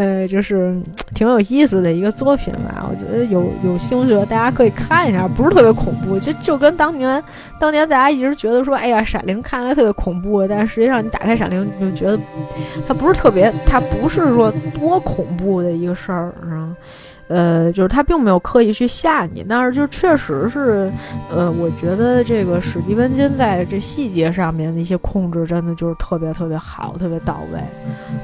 [0.00, 0.74] 呃，就是
[1.14, 2.88] 挺有意思的一个作品吧。
[2.90, 7.22] 我觉得有有兴趣的大家可以看一下，不是特别恐怖，就就跟当年
[7.58, 12.18] 当年大家一直觉得说，哎呀，《闪灵》看来特别恐怖，但实际上你打开《闪灵》，你就觉得
[12.86, 16.74] 它不是特别，它不是说多恐怖的一个事儿，是吧？
[17.30, 20.92] 呃，就是他并没有刻意去吓你，但是就确实是，
[21.32, 27.60] 呃，我觉得这个史蒂文金在这细节上面的一些控制，真的就是特别特别好，特别到位，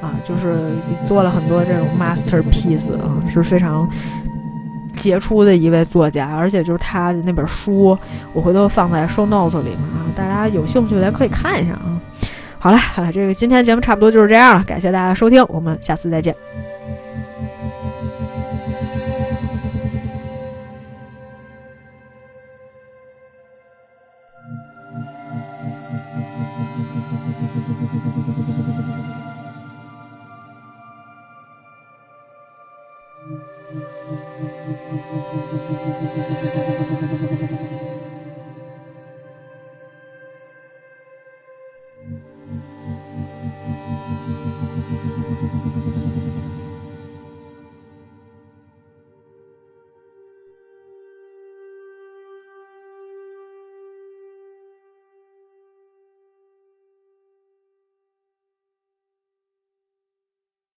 [0.01, 0.71] 啊，就是
[1.05, 3.89] 做了很多这种 masterpiece 啊，是非常
[4.91, 7.97] 杰出的一位作家，而且就是他的那本书，
[8.33, 12.01] 我回头放在 show notes 里面啊，大家有兴趣的可以看一下啊。
[12.59, 12.79] 好了，
[13.13, 16.35] 这个今天节目差不多就是这样了，感谢大家收听，我们下次再见。